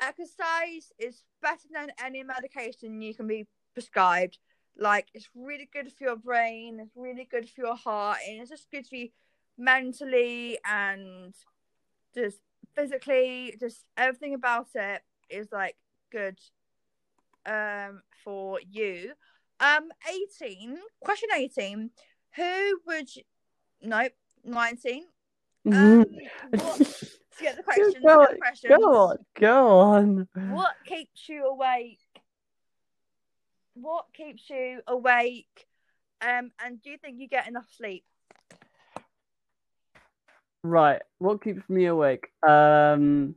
exercise 0.00 0.92
is 0.98 1.22
better 1.42 1.68
than 1.72 1.92
any 2.02 2.22
medication 2.22 3.02
you 3.02 3.14
can 3.14 3.26
be 3.26 3.46
prescribed. 3.74 4.38
Like 4.78 5.08
it's 5.14 5.28
really 5.34 5.68
good 5.72 5.92
for 5.92 6.04
your 6.04 6.16
brain, 6.16 6.80
it's 6.80 6.96
really 6.96 7.28
good 7.30 7.48
for 7.48 7.62
your 7.66 7.76
heart, 7.76 8.18
and 8.26 8.40
it's 8.40 8.50
just 8.50 8.70
good 8.70 8.86
for 8.86 8.96
you 8.96 9.08
mentally 9.58 10.58
and 10.64 11.34
just 12.14 12.38
physically. 12.74 13.56
Just 13.58 13.84
everything 13.96 14.34
about 14.34 14.68
it 14.74 15.02
is 15.28 15.48
like 15.52 15.76
good 16.10 16.38
um 17.46 18.02
for 18.24 18.60
you. 18.70 19.12
Um, 19.60 19.90
eighteen. 20.10 20.78
Question 21.04 21.28
eighteen. 21.36 21.90
Who 22.36 22.80
would 22.86 23.14
you? 23.14 23.22
Nope. 23.82 24.12
Nineteen. 24.44 25.04
Um, 25.66 26.04
mm-hmm. 26.04 26.58
what, 26.58 27.04
get 27.40 27.56
the 27.56 27.62
questions. 27.62 27.94
Go, 28.04 28.20
get 28.20 28.30
the 28.30 28.36
questions. 28.38 28.74
Go 28.76 28.96
on, 28.96 29.16
go 29.34 29.78
on. 29.78 30.28
What 30.34 30.72
keeps 30.86 31.28
you 31.28 31.46
awake? 31.46 31.98
What 33.74 34.06
keeps 34.12 34.48
you 34.50 34.80
awake 34.86 35.66
Um, 36.20 36.50
and 36.62 36.82
do 36.82 36.90
you 36.90 36.98
think 36.98 37.18
you 37.18 37.28
get 37.28 37.48
enough 37.48 37.66
sleep? 37.76 38.04
Right. 40.62 41.00
What 41.18 41.42
keeps 41.42 41.68
me 41.70 41.86
awake? 41.86 42.28
Um, 42.46 43.34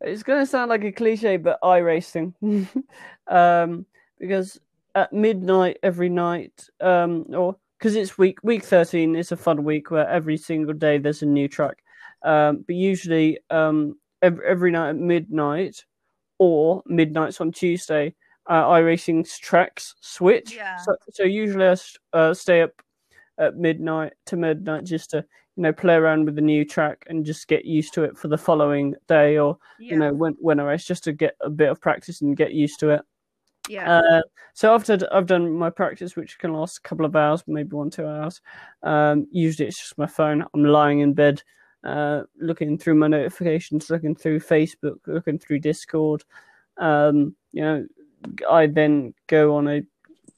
it's 0.00 0.22
going 0.22 0.40
to 0.40 0.46
sound 0.46 0.68
like 0.70 0.84
a 0.84 0.92
cliche, 0.92 1.36
but 1.36 1.58
iRacing. 1.62 2.34
um, 3.26 3.86
because 4.18 4.60
at 4.94 5.12
midnight 5.12 5.78
every 5.82 6.08
night, 6.08 6.68
um, 6.80 7.26
or 7.34 7.56
because 7.78 7.96
it's 7.96 8.16
week 8.16 8.38
week 8.44 8.62
thirteen, 8.62 9.16
it's 9.16 9.32
a 9.32 9.36
fun 9.36 9.64
week 9.64 9.90
where 9.90 10.08
every 10.08 10.36
single 10.36 10.74
day 10.74 10.98
there's 10.98 11.22
a 11.22 11.26
new 11.26 11.48
track. 11.48 11.82
Um, 12.24 12.64
but 12.66 12.76
usually, 12.76 13.38
um, 13.50 13.96
every, 14.22 14.46
every 14.46 14.70
night 14.70 14.90
at 14.90 14.96
midnight 14.96 15.84
or 16.38 16.82
midnights 16.86 17.40
on 17.40 17.52
Tuesday, 17.52 18.14
uh, 18.48 18.64
iRacing's 18.64 19.38
tracks 19.38 19.94
switch. 20.00 20.54
Yeah. 20.56 20.76
So, 20.78 20.96
so 21.12 21.22
usually 21.24 21.66
I 21.66 21.76
uh, 22.12 22.34
stay 22.34 22.62
up 22.62 22.70
at 23.38 23.56
midnight 23.56 24.12
to 24.26 24.36
midnight 24.36 24.84
just 24.84 25.10
to 25.10 25.24
you 25.56 25.62
know 25.62 25.72
play 25.72 25.94
around 25.94 26.24
with 26.24 26.34
the 26.34 26.40
new 26.42 26.64
track 26.64 27.04
and 27.08 27.24
just 27.24 27.48
get 27.48 27.64
used 27.64 27.94
to 27.94 28.04
it 28.04 28.16
for 28.16 28.28
the 28.28 28.38
following 28.38 28.94
day 29.08 29.38
or 29.38 29.58
Yeah. 29.78 29.92
you 29.92 29.98
know 30.00 30.12
when 30.12 30.34
when 30.40 30.60
I 30.60 30.64
race 30.64 30.84
just 30.84 31.04
to 31.04 31.12
get 31.12 31.34
a 31.40 31.50
bit 31.50 31.70
of 31.70 31.80
practice 31.80 32.20
and 32.20 32.36
get 32.36 32.52
used 32.52 32.78
to 32.80 32.90
it. 32.90 33.02
yeah. 33.68 33.98
Uh, 34.00 34.22
so 34.54 34.74
after 34.74 34.98
I've 35.12 35.26
done 35.26 35.50
my 35.52 35.70
practice, 35.70 36.16
which 36.16 36.38
can 36.38 36.52
last 36.52 36.78
a 36.78 36.80
couple 36.82 37.06
of 37.06 37.16
hours, 37.16 37.42
maybe 37.46 37.74
one 37.76 37.90
two 37.90 38.06
hours. 38.06 38.40
Um, 38.82 39.26
usually 39.30 39.68
it's 39.68 39.78
just 39.78 39.96
my 39.98 40.06
phone. 40.06 40.44
I'm 40.52 40.64
lying 40.64 41.00
in 41.00 41.14
bed, 41.14 41.42
uh, 41.84 42.22
looking 42.38 42.78
through 42.78 42.94
my 42.94 43.08
notifications, 43.08 43.90
looking 43.90 44.14
through 44.14 44.40
Facebook, 44.40 44.98
looking 45.06 45.38
through 45.38 45.60
Discord. 45.60 46.24
Um, 46.78 47.34
you 47.52 47.62
know, 47.62 47.86
I 48.50 48.66
then 48.66 49.14
go 49.26 49.56
on 49.56 49.68
a 49.68 49.82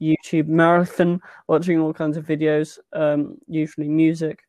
YouTube 0.01 0.49
marathon, 0.49 1.21
watching 1.47 1.79
all 1.79 1.93
kinds 1.93 2.17
of 2.17 2.27
videos. 2.27 2.79
Um, 2.93 3.39
usually 3.47 3.89
music. 3.89 4.41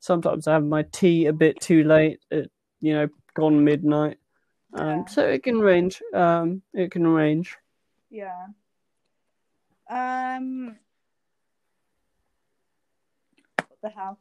Sometimes 0.00 0.46
I 0.46 0.54
have 0.54 0.64
my 0.64 0.82
tea 0.92 1.26
a 1.26 1.32
bit 1.32 1.60
too 1.60 1.84
late. 1.84 2.20
At, 2.30 2.48
you 2.80 2.94
know, 2.94 3.08
gone 3.34 3.64
midnight. 3.64 4.18
Um, 4.74 4.98
Yeah. 4.98 5.04
so 5.06 5.26
it 5.28 5.42
can 5.42 5.58
range. 5.58 6.02
Um, 6.14 6.62
it 6.74 6.90
can 6.90 7.06
range. 7.06 7.56
Yeah. 8.10 8.46
Um. 9.88 10.76
What 13.56 13.78
the 13.82 13.88
hell? 13.90 14.18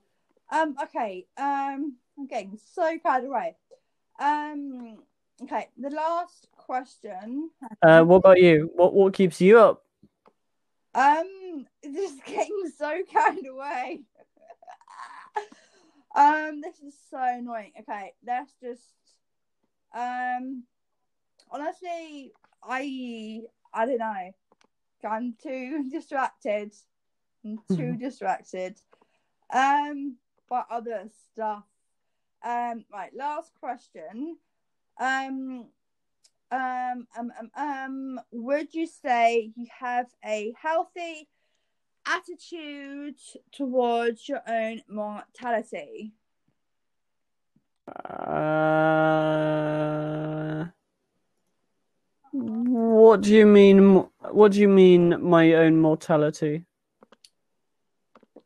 Um. 0.51 0.75
Okay. 0.83 1.25
Um. 1.37 1.97
I'm 2.17 2.27
getting 2.27 2.57
so 2.73 2.97
carried 2.99 3.25
away. 3.25 3.55
Um. 4.19 4.97
Okay. 5.43 5.67
The 5.77 5.89
last 5.89 6.47
question. 6.57 7.49
Uh, 7.81 8.03
what 8.03 8.17
about 8.17 8.39
you? 8.39 8.71
What 8.75 8.93
what 8.93 9.13
keeps 9.13 9.39
you 9.41 9.59
up? 9.59 9.83
Um. 10.93 11.65
Just 11.83 12.23
getting 12.25 12.71
so 12.77 13.01
carried 13.11 13.47
away. 13.47 14.01
um. 16.15 16.61
This 16.61 16.79
is 16.79 16.95
so 17.09 17.19
annoying. 17.19 17.71
Okay. 17.79 18.13
Let's 18.25 18.53
just. 18.61 18.83
Um. 19.95 20.63
Honestly, 21.51 22.31
I 22.63 23.41
I 23.73 23.85
don't 23.85 23.97
know. 23.97 24.31
I'm 25.07 25.35
too 25.41 25.89
distracted. 25.91 26.73
I'm 27.45 27.59
too 27.75 27.95
distracted. 27.95 28.75
Um, 29.53 30.17
by 30.49 30.63
other 30.69 31.09
stuff. 31.31 31.63
Um, 32.43 32.85
right. 32.91 33.13
Last 33.15 33.53
question. 33.59 34.37
Um, 34.99 35.67
um, 36.51 37.07
um, 37.17 37.31
um, 37.39 37.51
um. 37.55 38.19
Would 38.31 38.73
you 38.73 38.87
say 38.87 39.51
you 39.55 39.67
have 39.79 40.07
a 40.25 40.53
healthy 40.59 41.27
attitude 42.05 43.19
towards 43.51 44.27
your 44.27 44.41
own 44.47 44.81
mortality? 44.89 46.13
Uh, 47.87 48.79
what 52.31 53.21
do 53.21 53.33
you 53.33 53.45
mean? 53.45 54.05
What 54.31 54.51
do 54.53 54.59
you 54.59 54.67
mean? 54.67 55.21
My 55.23 55.53
own 55.53 55.77
mortality? 55.77 56.65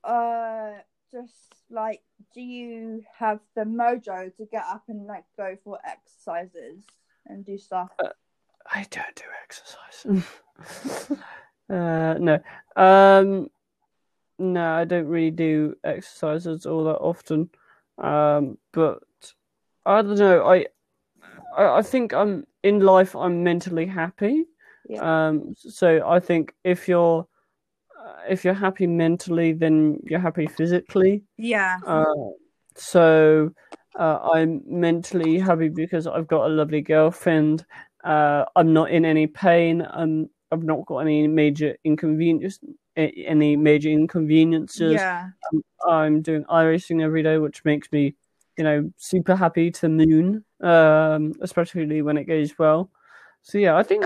Uh, 0.03 0.71
just 1.11 1.52
like, 1.73 2.01
do 2.33 2.41
you 2.41 3.03
have 3.17 3.39
the 3.55 3.63
mojo 3.63 4.35
to 4.37 4.45
get 4.45 4.63
up 4.69 4.83
and 4.87 5.05
like 5.05 5.25
go 5.35 5.57
for 5.63 5.79
exercises 5.85 6.85
and 7.25 7.45
do 7.45 7.57
stuff? 7.57 7.89
I 8.71 8.85
don't 8.89 9.15
do 9.15 9.23
exercise. 9.43 11.19
uh, 11.69 12.15
no. 12.19 12.39
Um, 12.75 13.49
no, 14.39 14.73
I 14.73 14.85
don't 14.85 15.07
really 15.07 15.31
do 15.31 15.75
exercises 15.83 16.65
all 16.65 16.85
that 16.85 16.97
often. 16.97 17.49
Um, 17.97 18.57
but 18.71 19.03
I 19.85 20.01
don't 20.01 20.17
know. 20.17 20.45
I, 20.45 20.65
I, 21.55 21.77
I 21.77 21.81
think 21.81 22.13
I'm 22.13 22.45
in 22.63 22.79
life. 22.79 23.15
I'm 23.15 23.43
mentally 23.43 23.85
happy. 23.85 24.45
Yeah. 24.87 25.27
Um, 25.27 25.55
so 25.57 26.01
I 26.05 26.19
think 26.19 26.53
if 26.63 26.87
you're, 26.87 27.21
uh, 27.21 27.23
if 28.27 28.43
you're 28.43 28.53
happy 28.53 28.87
mentally, 28.87 29.53
then 29.53 29.99
you're 30.03 30.19
happy 30.19 30.47
physically. 30.47 31.23
Yeah. 31.37 31.79
Uh, 31.85 32.05
so 32.75 33.51
uh, 33.99 34.19
I'm 34.33 34.61
mentally 34.65 35.39
happy 35.39 35.69
because 35.69 36.07
I've 36.07 36.27
got 36.27 36.45
a 36.45 36.49
lovely 36.53 36.81
girlfriend. 36.81 37.65
Uh, 38.03 38.45
I'm 38.55 38.73
not 38.73 38.91
in 38.91 39.05
any 39.05 39.27
pain. 39.27 39.85
I'm 39.89 40.29
I've 40.51 40.63
not 40.63 40.85
got 40.85 40.99
any 40.99 41.27
major 41.27 41.75
inconvenience, 41.83 42.59
any 42.95 43.55
major 43.55 43.89
inconveniences. 43.89 44.93
Yeah. 44.93 45.29
I'm 45.87 46.21
doing 46.21 46.43
iRacing 46.45 47.01
every 47.01 47.23
day, 47.23 47.37
which 47.39 47.65
makes 47.65 47.91
me, 47.91 48.15
you 48.57 48.63
know, 48.63 48.91
super 48.97 49.35
happy 49.35 49.71
to 49.71 49.81
the 49.81 49.89
moon. 49.89 50.45
Um, 50.61 51.33
especially 51.41 52.01
when 52.01 52.17
it 52.17 52.25
goes 52.25 52.57
well. 52.57 52.91
So 53.41 53.57
yeah, 53.57 53.75
I 53.75 53.83
think 53.83 54.05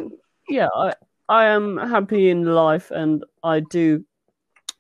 yeah, 0.49 0.69
I 0.73 0.93
I 1.29 1.45
am 1.45 1.77
happy 1.77 2.29
in 2.29 2.43
life, 2.45 2.91
and 2.91 3.23
I 3.43 3.59
do 3.59 4.03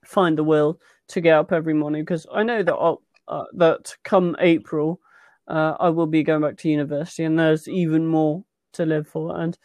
find 0.05 0.37
the 0.37 0.43
will 0.43 0.79
to 1.09 1.21
get 1.21 1.37
up 1.37 1.51
every 1.51 1.73
morning 1.73 2.03
because 2.03 2.25
I 2.33 2.43
know 2.43 2.63
that 2.63 2.73
I'll, 2.73 3.01
uh, 3.27 3.45
that 3.53 3.95
come 4.03 4.35
April, 4.39 4.99
uh, 5.47 5.75
I 5.79 5.89
will 5.89 6.07
be 6.07 6.23
going 6.23 6.41
back 6.41 6.57
to 6.57 6.69
university, 6.69 7.23
and 7.23 7.37
there's 7.37 7.67
even 7.67 8.07
more 8.07 8.43
to 8.73 8.85
live 8.85 9.07
for. 9.07 9.39
And 9.39 9.57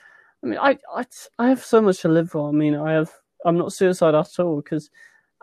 I 0.43 0.47
mean, 0.47 0.59
I 0.59 0.79
I, 0.95 1.05
I 1.39 1.49
have 1.49 1.65
so 1.65 1.81
much 1.81 2.01
to 2.03 2.09
live 2.09 2.31
for. 2.31 2.49
I 2.49 2.53
mean, 2.53 2.75
I 2.75 2.93
have 2.93 3.11
I'm 3.45 3.59
not 3.59 3.73
suicidal 3.73 4.21
at 4.21 4.39
all 4.39 4.57
because 4.57 4.91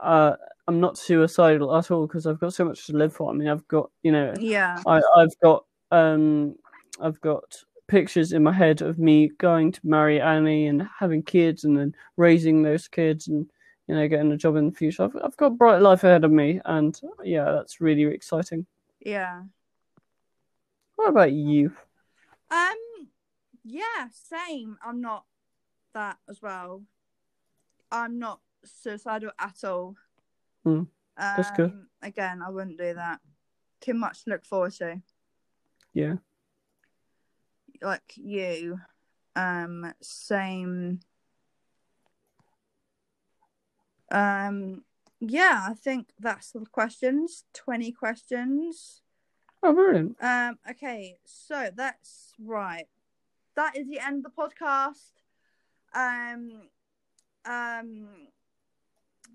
uh, 0.01 0.33
I'm 0.67 0.79
not 0.79 0.97
suicidal 0.97 1.75
at 1.75 1.91
all 1.91 2.07
because 2.07 2.25
I've 2.25 2.39
got 2.39 2.53
so 2.53 2.65
much 2.65 2.85
to 2.87 2.93
live 2.97 3.13
for. 3.13 3.31
I 3.31 3.33
mean, 3.33 3.47
I've 3.47 3.67
got 3.67 3.89
you 4.03 4.11
know 4.11 4.33
Yeah. 4.39 4.81
I, 4.85 5.01
I've 5.17 5.39
got 5.41 5.65
um 5.91 6.55
I've 7.01 7.19
got 7.21 7.43
pictures 7.89 8.31
in 8.31 8.43
my 8.43 8.53
head 8.53 8.81
of 8.81 8.97
me 8.97 9.29
going 9.37 9.71
to 9.73 9.81
marry 9.83 10.21
Annie 10.21 10.67
and 10.67 10.87
having 10.97 11.23
kids 11.23 11.65
and 11.65 11.77
then 11.77 11.93
raising 12.15 12.61
those 12.61 12.87
kids 12.87 13.27
and 13.27 13.49
you 13.87 13.95
know 13.95 14.07
getting 14.07 14.31
a 14.31 14.37
job 14.37 14.55
in 14.55 14.67
the 14.67 14.71
future. 14.71 15.03
I've 15.03 15.15
I've 15.21 15.37
got 15.37 15.47
a 15.47 15.55
bright 15.55 15.81
life 15.81 16.03
ahead 16.03 16.23
of 16.23 16.31
me 16.31 16.61
and 16.63 16.99
yeah, 17.23 17.51
that's 17.51 17.81
really 17.81 18.03
exciting. 18.03 18.65
Yeah. 19.01 19.43
What 20.95 21.09
about 21.09 21.31
you? 21.31 21.73
Um. 22.51 22.75
Yeah. 23.65 24.07
Same. 24.11 24.77
I'm 24.85 25.01
not 25.01 25.25
that 25.93 26.17
as 26.29 26.41
well. 26.41 26.83
I'm 27.91 28.19
not 28.19 28.39
suicidal 28.63 29.31
at 29.39 29.63
all. 29.63 29.95
Um, 30.65 30.87
that's 31.15 31.51
good. 31.51 31.73
Again, 32.01 32.41
I 32.45 32.49
wouldn't 32.49 32.77
do 32.77 32.93
that. 32.93 33.19
Too 33.81 33.93
much 33.93 34.23
to 34.23 34.31
look 34.31 34.45
forward 34.45 34.73
to. 34.73 35.01
Yeah. 35.93 36.15
Like 37.81 38.13
you. 38.15 38.79
Um. 39.35 39.93
Same. 40.01 40.99
Um. 44.11 44.83
Yeah, 45.19 45.67
I 45.69 45.73
think 45.73 46.09
that's 46.19 46.51
the 46.51 46.65
questions. 46.71 47.43
Twenty 47.53 47.91
questions. 47.91 49.01
Oh, 49.61 49.73
brilliant. 49.73 50.15
Um, 50.21 50.57
okay, 50.69 51.17
so 51.25 51.69
that's 51.75 52.31
right. 52.39 52.87
That 53.55 53.75
is 53.75 53.87
the 53.89 53.99
end 53.99 54.25
of 54.25 54.31
the 54.31 54.41
podcast. 54.41 55.11
Um, 55.93 56.69
um, 57.45 58.07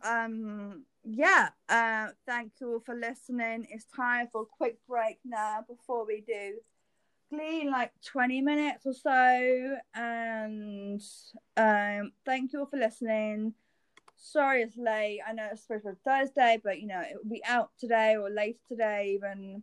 um, 0.02 0.84
yeah. 1.04 1.50
Uh, 1.68 2.08
thank 2.26 2.52
you 2.60 2.72
all 2.72 2.80
for 2.80 2.94
listening. 2.94 3.66
It's 3.68 3.84
time 3.84 4.28
for 4.32 4.42
a 4.42 4.46
quick 4.46 4.78
break 4.88 5.18
now 5.24 5.64
before 5.68 6.06
we 6.06 6.22
do 6.26 6.54
glean 7.36 7.70
like 7.70 7.92
twenty 8.04 8.40
minutes 8.40 8.86
or 8.86 8.94
so. 8.94 9.76
And 9.94 11.02
um, 11.56 12.12
thank 12.24 12.52
you 12.52 12.60
all 12.60 12.66
for 12.66 12.76
listening. 12.78 13.54
Sorry 14.16 14.62
it's 14.62 14.76
late. 14.76 15.20
I 15.28 15.32
know 15.32 15.48
it's 15.52 15.62
supposed 15.62 15.84
to 15.84 15.92
be 15.92 15.98
Thursday, 16.04 16.60
but 16.62 16.80
you 16.80 16.86
know 16.86 17.00
it 17.00 17.16
will 17.22 17.30
be 17.30 17.44
out 17.44 17.70
today 17.78 18.16
or 18.16 18.30
later 18.30 18.58
today 18.68 19.12
even 19.16 19.62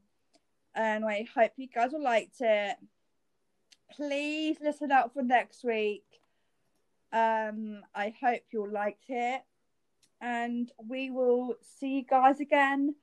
and 0.76 1.04
I 1.06 1.26
hope 1.36 1.52
you 1.58 1.68
guys 1.68 1.92
will 1.92 2.04
liked 2.04 2.38
it. 2.40 2.78
Please 3.96 4.58
listen 4.62 4.92
out 4.92 5.14
for 5.14 5.22
next 5.24 5.64
week. 5.64 6.06
Um, 7.12 7.82
I 7.94 8.14
hope 8.22 8.42
you 8.52 8.62
all 8.62 8.72
liked 8.72 9.06
it. 9.10 9.42
and 10.22 10.72
we 10.88 11.10
will 11.10 11.56
see 11.62 11.98
you 11.98 12.04
guys 12.04 12.40
again 12.40 12.96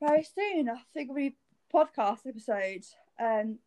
very 0.00 0.24
soon. 0.24 0.68
I 0.68 0.80
think 0.94 1.10
we'll 1.10 1.30
be 1.30 1.36
podcast 1.72 2.26
episode 2.26 2.84
and 3.18 3.58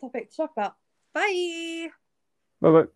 topic 0.00 0.30
to 0.30 0.36
talk 0.36 0.52
about. 0.56 0.74
Bye. 1.12 1.88
Bye 2.60 2.70
bye. 2.70 2.86